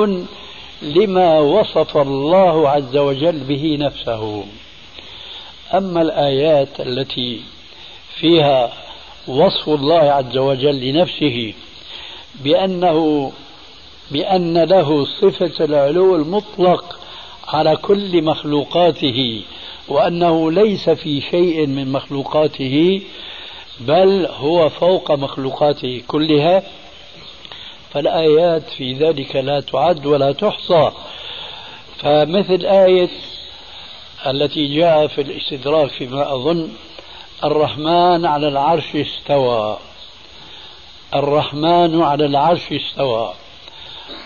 لما 0.82 1.38
وصف 1.38 1.96
الله 1.96 2.68
عز 2.68 2.96
وجل 2.96 3.38
به 3.38 3.76
نفسه. 3.80 4.44
أما 5.74 6.02
الآيات 6.02 6.80
التي 6.80 7.40
فيها 8.20 8.72
وصف 9.28 9.68
الله 9.68 10.00
عز 10.00 10.36
وجل 10.36 10.80
لنفسه 10.80 11.54
بأنه 12.44 13.32
بأن 14.10 14.58
له 14.58 15.04
صفة 15.04 15.64
العلو 15.64 16.16
المطلق 16.16 17.00
على 17.48 17.76
كل 17.76 18.22
مخلوقاته 18.24 19.42
وأنه 19.88 20.52
ليس 20.52 20.90
في 20.90 21.20
شيء 21.20 21.66
من 21.66 21.92
مخلوقاته 21.92 23.02
بل 23.80 24.26
هو 24.30 24.68
فوق 24.68 25.12
مخلوقاته 25.12 26.02
كلها. 26.06 26.62
فالآيات 27.90 28.70
في 28.70 28.92
ذلك 28.92 29.36
لا 29.36 29.60
تعد 29.60 30.06
ولا 30.06 30.32
تحصى. 30.32 30.90
فمثل 31.98 32.66
آية 32.66 33.08
التي 34.26 34.76
جاء 34.76 35.06
في 35.06 35.20
الاستدراك 35.20 35.90
فيما 35.90 36.34
أظن 36.34 36.68
الرحمن 37.44 38.26
على 38.26 38.48
العرش 38.48 38.96
استوى. 38.96 39.78
الرحمن 41.14 42.02
على 42.02 42.26
العرش 42.26 42.72
استوى. 42.72 43.32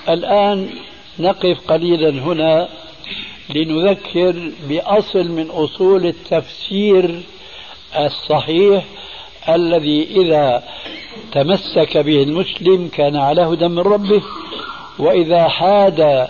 الآن 0.09 0.71
نقف 1.19 1.59
قليلا 1.69 2.11
هنا 2.11 2.69
لنذكر 3.55 4.53
بأصل 4.69 5.29
من 5.29 5.51
أصول 5.51 6.07
التفسير 6.07 7.23
الصحيح 7.97 8.85
الذي 9.49 10.03
إذا 10.03 10.63
تمسك 11.33 11.97
به 11.97 12.23
المسلم 12.23 12.89
كان 12.89 13.17
على 13.17 13.43
هدى 13.43 13.69
من 13.69 13.79
ربه 13.79 14.23
وإذا 14.99 15.49
حاد 15.49 16.29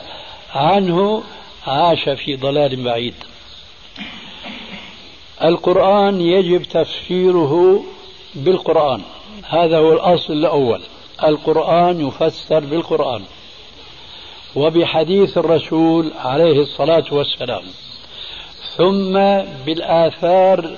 عنه 0.55 1.23
عاش 1.67 2.09
في 2.09 2.37
ضلال 2.37 2.85
بعيد. 2.85 3.15
القرآن 5.45 6.21
يجب 6.21 6.63
تفسيره 6.63 7.83
بالقرآن. 8.35 9.03
هذا 9.49 9.79
هو 9.79 9.93
الأصل 9.93 10.33
الأول. 10.33 10.81
القرآن 11.25 12.07
يفسر 12.09 12.61
بالقرآن. 12.61 13.23
وبحديث 14.57 15.39
الرسول 15.39 16.13
عليه 16.25 16.61
الصلاة 16.61 17.05
والسلام. 17.13 17.63
ثم 18.77 19.13
بالآثار 19.67 20.77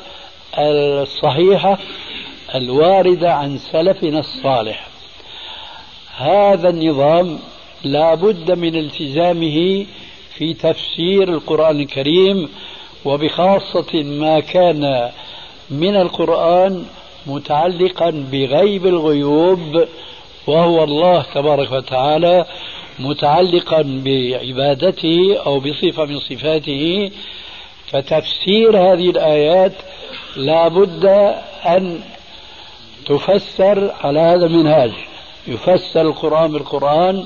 الصحيحة 0.58 1.78
الواردة 2.54 3.34
عن 3.34 3.58
سلفنا 3.58 4.20
الصالح. 4.20 4.88
هذا 6.16 6.68
النظام 6.68 7.38
لا 7.84 8.14
بد 8.14 8.58
من 8.58 8.76
التزامه 8.76 9.86
في 10.34 10.54
تفسير 10.54 11.28
القرآن 11.28 11.80
الكريم 11.80 12.48
وبخاصة 13.05 14.02
ما 14.02 14.40
كان 14.40 15.11
من 15.70 15.96
القرآن 15.96 16.84
متعلقا 17.26 18.11
بغيب 18.11 18.86
الغيوب 18.86 19.84
وهو 20.46 20.84
الله 20.84 21.24
تبارك 21.34 21.72
وتعالى 21.72 22.44
متعلقا 22.98 23.82
بعبادته 24.05 25.36
أو 25.46 25.61
بصفة 25.61 26.05
من 26.05 26.18
صفاته. 26.18 27.11
فتفسير 27.86 28.78
هذه 28.78 29.11
الآيات 29.11 29.72
لا 30.36 30.68
بد 30.68 31.05
أن 31.66 32.00
تفسر 33.07 33.92
على 34.05 34.20
هذا 34.20 34.46
المنهاج. 34.46 34.92
يفسر 35.46 36.00
القرآن 36.00 36.52
بالقرآن 36.52 37.24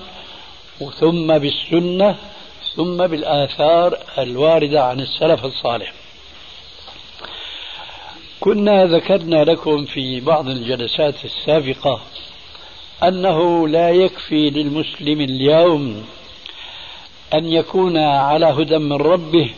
ثم 1.00 1.38
بالسنة 1.38 2.16
ثم 2.76 3.06
بالآثار 3.06 3.98
الواردة 4.18 4.84
عن 4.84 5.00
السلف 5.00 5.44
الصالح. 5.44 5.92
كنا 8.40 8.84
ذكرنا 8.84 9.44
لكم 9.44 9.84
في 9.84 10.20
بعض 10.20 10.48
الجلسات 10.48 11.24
السابقة 11.24 12.00
أنه 13.02 13.68
لا 13.68 13.90
يكفي 13.90 14.50
للمسلم 14.50 15.20
اليوم 15.20 16.04
أن 17.34 17.52
يكون 17.52 17.96
على 17.96 18.46
هدى 18.46 18.78
من 18.78 18.92
ربه 18.92 19.50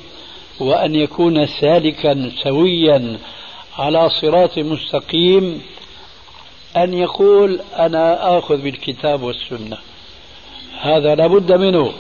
وأن 0.61 0.94
يكون 0.94 1.46
سالكا 1.46 2.32
سويا 2.42 3.18
على 3.78 4.11
صراط 4.11 4.59
مستقيم 4.59 5.62
أن 6.76 6.94
يقول 6.94 7.61
أنا 7.78 8.38
آخذ 8.38 8.57
بالكتاب 8.57 9.22
والسنة. 9.22 9.78
هذا 10.80 11.14
لابد 11.14 11.53
منه. 11.53 11.92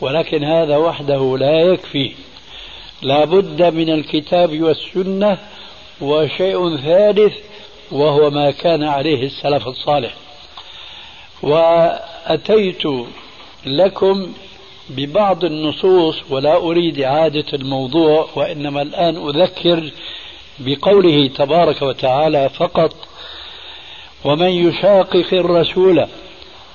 ولكن 0.00 0.44
هذا 0.44 0.76
وحده 0.76 1.36
لا 1.38 1.60
يكفي. 1.60 2.12
لابد 3.02 3.62
من 3.62 3.90
الكتاب 3.90 4.60
والسنة 4.62 5.38
وشيء 6.00 6.76
ثالث 6.76 7.34
وهو 7.92 8.30
ما 8.30 8.50
كان 8.50 8.82
عليه 8.82 9.22
السلف 9.22 9.68
الصالح. 9.68 10.14
وأتيت 11.42 12.82
لكم 13.66 14.32
ببعض 14.88 15.44
النصوص 15.44 16.16
ولا 16.30 16.56
أريد 16.56 17.00
إعادة 17.00 17.44
الموضوع 17.54 18.28
وإنما 18.36 18.82
الآن 18.82 19.16
أذكر 19.28 19.90
بقوله 20.58 21.28
تبارك 21.28 21.82
وتعالى 21.82 22.48
فقط 22.48 22.92
ومن 24.24 24.48
يشاقق 24.48 25.26
الرسول 25.32 26.06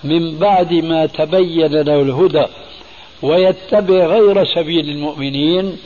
من 0.04 0.38
بعد 0.38 0.74
ما 0.74 1.06
تبين 1.06 1.72
له 1.72 2.02
الهدى 2.02 2.46
ويتبع 3.22 4.06
غير 4.06 4.46
سبيل 4.46 4.90
المؤمنين 4.90 5.78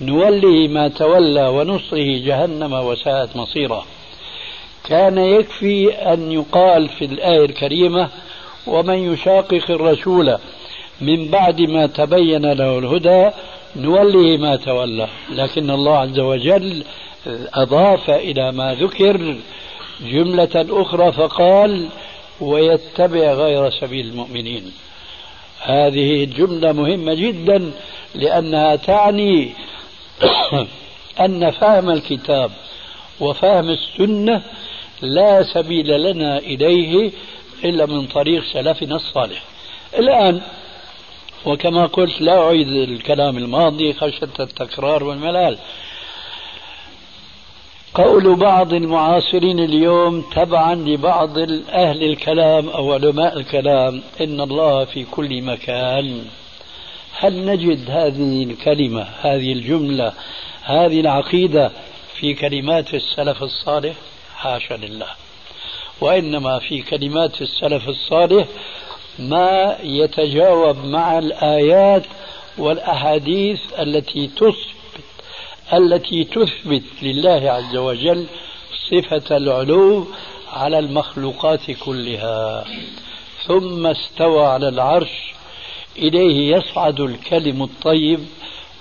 نوله 0.00 0.68
ما 0.68 0.88
تولى 0.88 1.48
ونصره 1.48 2.18
جهنم 2.26 2.72
وساءت 2.72 3.36
مصيرا. 3.36 3.84
كان 4.88 5.18
يكفي 5.18 5.92
أن 5.92 6.32
يقال 6.32 6.88
في 6.88 7.04
الآية 7.04 7.44
الكريمة 7.44 8.08
ومن 8.66 9.12
يشاقق 9.12 9.70
الرسول 9.70 10.38
من 11.00 11.28
بعد 11.28 11.60
ما 11.60 11.86
تبين 11.86 12.52
له 12.52 12.78
الهدى 12.78 13.30
نوله 13.76 14.36
ما 14.36 14.56
تولى. 14.56 15.08
لكن 15.32 15.70
الله 15.70 15.98
عز 15.98 16.18
وجل 16.18 16.84
أضاف 17.54 18.10
إلى 18.10 18.52
ما 18.52 18.74
ذكر 18.74 19.36
جملة 20.00 20.66
أخرى 20.70 21.12
فقال 21.12 21.88
ويتبع 22.40 23.32
غير 23.32 23.70
سبيل 23.70 24.06
المؤمنين. 24.06 24.72
هذه 25.64 26.24
الجملة 26.24 26.72
مهمة 26.72 27.14
جدا 27.14 27.72
لأنها 28.14 28.76
تعني 28.76 29.52
أن 31.20 31.50
فهم 31.50 31.90
الكتاب 31.90 32.50
وفهم 33.20 33.70
السنة 33.70 34.42
لا 35.02 35.42
سبيل 35.42 36.02
لنا 36.02 36.38
إليه 36.38 37.10
إلا 37.64 37.86
من 37.86 38.06
طريق 38.06 38.44
سلفنا 38.52 38.96
الصالح. 38.96 39.42
الآن 39.98 40.40
وكما 41.44 41.86
قلت 41.86 42.20
لا 42.20 42.38
أعيد 42.38 42.68
الكلام 42.68 43.38
الماضي 43.38 43.92
خشية 43.92 44.28
التكرار 44.40 45.04
والملال. 45.04 45.58
قول 47.94 48.36
بعض 48.36 48.72
المعاصرين 48.72 49.58
اليوم 49.58 50.20
تبعا 50.20 50.74
لبعض 50.74 51.38
أهل 51.68 52.04
الكلام 52.04 52.68
أو 52.68 52.92
علماء 52.92 53.36
الكلام 53.36 54.02
إن 54.20 54.40
الله 54.40 54.84
في 54.84 55.04
كل 55.04 55.42
مكان. 55.42 56.24
هل 57.18 57.44
نجد 57.44 57.90
هذه 57.90 58.42
الكلمة 58.42 59.06
هذه 59.20 59.52
الجملة 59.52 60.12
هذه 60.62 61.00
العقيدة 61.00 61.70
في 62.14 62.34
كلمات 62.34 62.94
السلف 62.94 63.42
الصالح؟ 63.42 63.94
حاشا 64.36 64.74
لله. 64.74 65.08
وإنما 66.00 66.58
في 66.58 66.82
كلمات 66.82 67.42
السلف 67.42 67.88
الصالح 67.88 68.46
ما 69.18 69.76
يتجاوب 69.82 70.84
مع 70.84 71.18
الآيات 71.18 72.02
والأحاديث 72.58 73.60
التي 73.78 74.26
تثبت 74.26 74.73
التي 75.72 76.24
تثبت 76.24 76.82
لله 77.02 77.50
عز 77.50 77.76
وجل 77.76 78.26
صفة 78.90 79.36
العلو 79.36 80.06
على 80.52 80.78
المخلوقات 80.78 81.70
كلها. 81.70 82.64
ثم 83.46 83.86
استوى 83.86 84.46
على 84.46 84.68
العرش 84.68 85.34
إليه 85.98 86.56
يصعد 86.56 87.00
الكلم 87.00 87.62
الطيب 87.62 88.20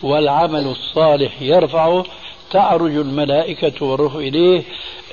والعمل 0.03 0.67
الصالح 0.67 1.41
يرفعه 1.41 2.03
تعرج 2.51 2.95
الملائكة 2.95 3.85
والروح 3.85 4.15
إليه 4.15 4.63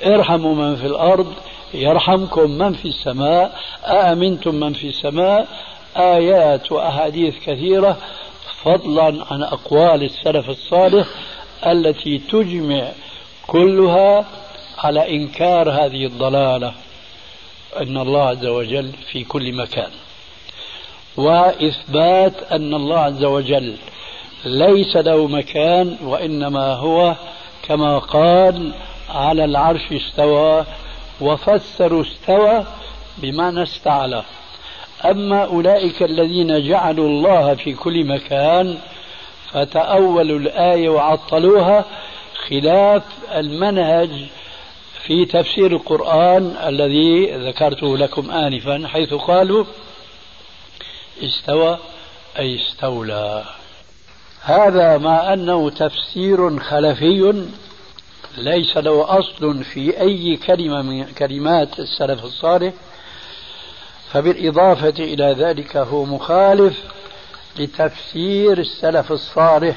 ارحموا 0.05 0.55
من 0.55 0.75
في 0.75 0.87
الأرض 0.87 1.33
يرحمكم 1.73 2.51
من 2.51 2.73
في 2.73 2.85
السماء 2.85 3.59
أأمنتم 3.85 4.55
من 4.55 4.73
في 4.73 4.87
السماء 4.87 5.47
آيات 5.97 6.71
وأحاديث 6.71 7.35
كثيرة 7.45 7.97
فضلا 8.63 9.25
عن 9.31 9.43
أقوال 9.43 10.03
السلف 10.03 10.49
الصالح 10.49 11.07
التي 11.65 12.17
تجمع 12.17 12.91
كلها 13.47 14.25
على 14.77 15.15
إنكار 15.15 15.69
هذه 15.71 16.05
الضلالة. 16.05 16.73
أن 17.77 17.97
الله 17.97 18.23
عز 18.23 18.45
وجل 18.45 18.91
في 19.11 19.23
كل 19.23 19.53
مكان. 19.53 19.89
وإثبات 21.17 22.51
أن 22.51 22.73
الله 22.73 22.99
عز 22.99 23.23
وجل 23.23 23.75
ليس 24.45 24.95
له 24.95 25.27
مكان 25.27 25.97
وإنما 26.03 26.73
هو 26.73 27.15
كما 27.63 27.99
قال 27.99 28.71
على 29.09 29.45
العرش 29.45 29.91
استوى 29.91 30.65
وفسروا 31.21 32.01
استوى 32.01 32.65
بمعنى 33.17 33.63
استعلى. 33.63 34.23
أما 35.05 35.43
أولئك 35.45 36.03
الذين 36.03 36.67
جعلوا 36.67 37.09
الله 37.09 37.55
في 37.55 37.73
كل 37.73 38.05
مكان 38.05 38.77
فتأولوا 39.53 40.39
الآية 40.39 40.89
وعطلوها 40.89 41.85
خلاف 42.49 43.03
المنهج 43.35 44.09
في 45.03 45.25
تفسير 45.25 45.71
القرآن 45.71 46.55
الذي 46.67 47.31
ذكرته 47.31 47.97
لكم 47.97 48.31
آنفا 48.31 48.87
حيث 48.87 49.13
قالوا 49.13 49.65
استوى 51.23 51.77
أي 52.39 52.55
استولى. 52.55 53.43
هذا 54.41 54.97
مع 54.97 55.33
أنه 55.33 55.69
تفسير 55.69 56.59
خلفي 56.59 57.45
ليس 58.37 58.77
له 58.77 59.19
أصل 59.19 59.63
في 59.63 60.01
أي 60.01 60.37
كلمة 60.37 60.81
من 60.81 61.03
كلمات 61.03 61.79
السلف 61.79 62.23
الصالح 62.23 62.73
فبالإضافة 64.11 65.03
إلى 65.03 65.35
ذلك 65.39 65.77
هو 65.77 66.05
مخالف 66.05 66.83
لتفسير 67.59 68.59
السلف 68.59 69.11
الصالح 69.11 69.75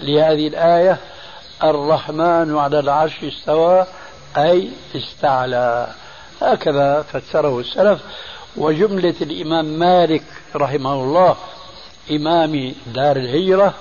لهذه 0.00 0.48
الآية 0.48 0.98
الرحمن 1.64 2.56
على 2.56 2.78
العرش 2.78 3.24
استوى 3.24 3.86
أي 4.36 4.70
استعلى. 4.96 5.88
هكذا 6.42 7.02
فسره 7.02 7.60
السلف. 7.60 8.00
وجملة 8.56 9.14
الإمام 9.20 9.64
مالك 9.64 10.24
رحمه 10.56 10.92
الله 10.92 11.36
إمام 12.10 12.74
دار 12.86 13.16
الهجرة 13.16 13.74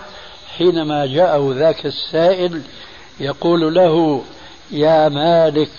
حينما 0.58 1.06
جاءه 1.06 1.54
ذاك 1.56 1.86
السائل 1.86 2.62
يقول 3.20 3.76
له 3.76 4.24
يا 4.72 5.10
مالك 5.10 5.70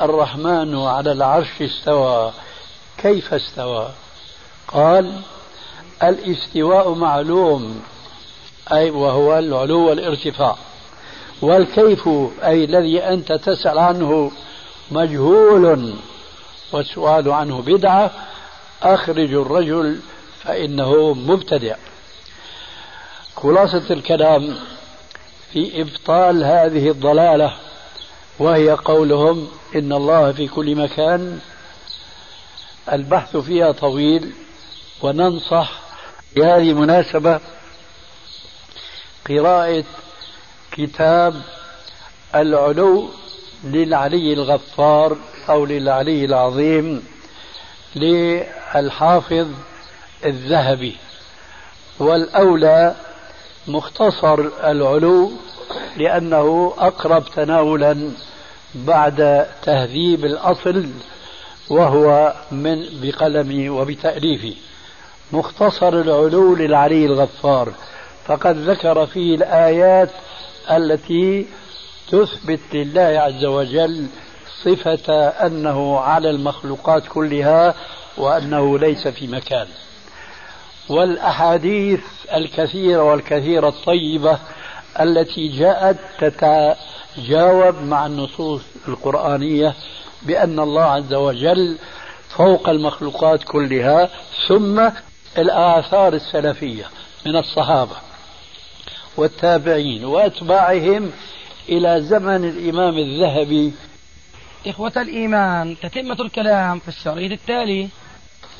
الرحمن 0.00 0.78
على 0.78 1.12
العرش 1.12 1.62
استوى 1.62 2.32
كيف 2.98 3.34
استوى؟ 3.34 3.88
قال 4.68 5.20
الاستواء 6.02 6.94
معلوم 6.94 7.82
أي 8.72 8.90
وهو 8.90 9.38
العلو 9.38 9.88
والارتفاع. 9.88 10.56
والكيف 11.42 12.08
أي 12.44 12.64
الذي 12.64 13.02
أنت 13.02 13.32
تسأل 13.32 13.78
عنه 13.78 14.32
مجهول 14.90 15.94
والسؤال 16.72 17.30
عنه 17.30 17.62
بدعة 17.62 18.10
أخرج 18.82 19.32
الرجل 19.32 20.00
فإنه 20.42 21.14
مبتدع. 21.14 21.76
خلاصة 23.36 23.82
الكلام 23.90 24.56
في 25.52 25.80
إبطال 25.82 26.44
هذه 26.44 26.90
الضلالة 26.90 27.54
وهي 28.38 28.70
قولهم 28.70 29.48
إن 29.74 29.92
الله 29.92 30.32
في 30.32 30.48
كل 30.48 30.76
مكان 30.76 31.40
البحث 32.92 33.36
فيها 33.36 33.72
طويل 33.72 34.32
وننصح 35.02 35.89
بهذه 36.36 36.70
المناسبة 36.70 37.40
قراءة 39.28 39.84
كتاب 40.72 41.34
العلو 42.34 43.08
للعلي 43.64 44.32
الغفار 44.32 45.16
أو 45.48 45.64
للعلي 45.64 46.24
العظيم 46.24 47.04
للحافظ 47.96 49.48
الذهبي 50.26 50.96
والأولى 51.98 52.94
مختصر 53.68 54.40
العلو 54.64 55.32
لأنه 55.96 56.74
أقرب 56.78 57.24
تناولا 57.34 58.10
بعد 58.74 59.46
تهذيب 59.62 60.24
الأصل 60.24 60.86
وهو 61.68 62.34
من 62.50 62.86
بقلمي 63.02 63.68
وبتأليفي. 63.68 64.54
مختصر 65.32 65.88
العلو 65.88 66.54
للعلي 66.54 67.06
الغفار. 67.06 67.72
فقد 68.26 68.56
ذكر 68.56 69.06
فيه 69.06 69.34
الآيات 69.34 70.10
التي 70.70 71.46
تثبت 72.10 72.60
لله 72.72 73.20
عز 73.20 73.44
وجل 73.44 74.06
صفة 74.64 75.12
أنه 75.28 75.98
على 75.98 76.30
المخلوقات 76.30 77.02
كلها 77.08 77.74
وأنه 78.18 78.78
ليس 78.78 79.08
في 79.08 79.26
مكان. 79.26 79.66
والأحاديث 80.88 82.00
الكثيرة 82.34 83.02
والكثيرة 83.02 83.68
الطيبة 83.68 84.38
التي 85.00 85.48
جاءت 85.48 85.96
تتجاوب 86.18 87.74
مع 87.82 88.06
النصوص 88.06 88.62
القرآنية 88.88 89.74
بأن 90.22 90.60
الله 90.60 90.82
عز 90.82 91.14
وجل 91.14 91.78
فوق 92.28 92.68
المخلوقات 92.68 93.44
كلها 93.44 94.10
ثم 94.48 94.88
الآثار 95.38 96.14
السلفية 96.14 96.84
من 97.26 97.36
الصحابة 97.36 97.96
والتابعين 99.16 100.04
وأتباعهم 100.04 101.12
إلى 101.68 102.02
زمن 102.02 102.44
الإمام 102.44 102.98
الذهبي. 102.98 103.72
إخوة 104.66 104.92
الإيمان 104.96 105.76
تتمة 105.82 106.16
الكلام 106.20 106.78
في 106.78 106.88
الشريط 106.88 107.32
التالي. 107.32 107.88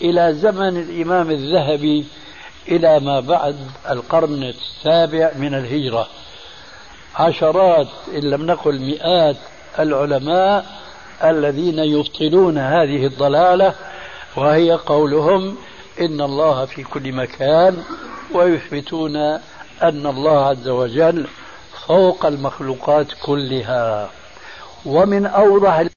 إلى 0.00 0.34
زمن 0.34 0.76
الإمام 0.76 1.30
الذهبي 1.30 2.04
إلى 2.68 3.00
ما 3.00 3.20
بعد 3.20 3.56
القرن 3.90 4.42
السابع 4.42 5.30
من 5.36 5.54
الهجرة. 5.54 6.08
عشرات 7.16 7.88
إن 8.14 8.20
لم 8.20 8.46
نقل 8.46 8.80
مئات 8.80 9.36
العلماء 9.78 10.66
الذين 11.24 11.78
يبطلون 11.78 12.58
هذه 12.58 13.06
الضلالة 13.06 13.74
وهي 14.36 14.72
قولهم 14.72 15.56
إن 16.00 16.20
الله 16.20 16.64
في 16.64 16.82
كل 16.82 17.12
مكان 17.12 17.82
ويثبتون 18.34 19.16
أن 19.82 20.06
الله 20.06 20.46
عز 20.46 20.68
وجل 20.68 21.26
فوق 21.86 22.26
المخلوقات 22.26 23.06
كلها. 23.22 24.10
ومن 24.86 25.26
أوضح 25.26 25.80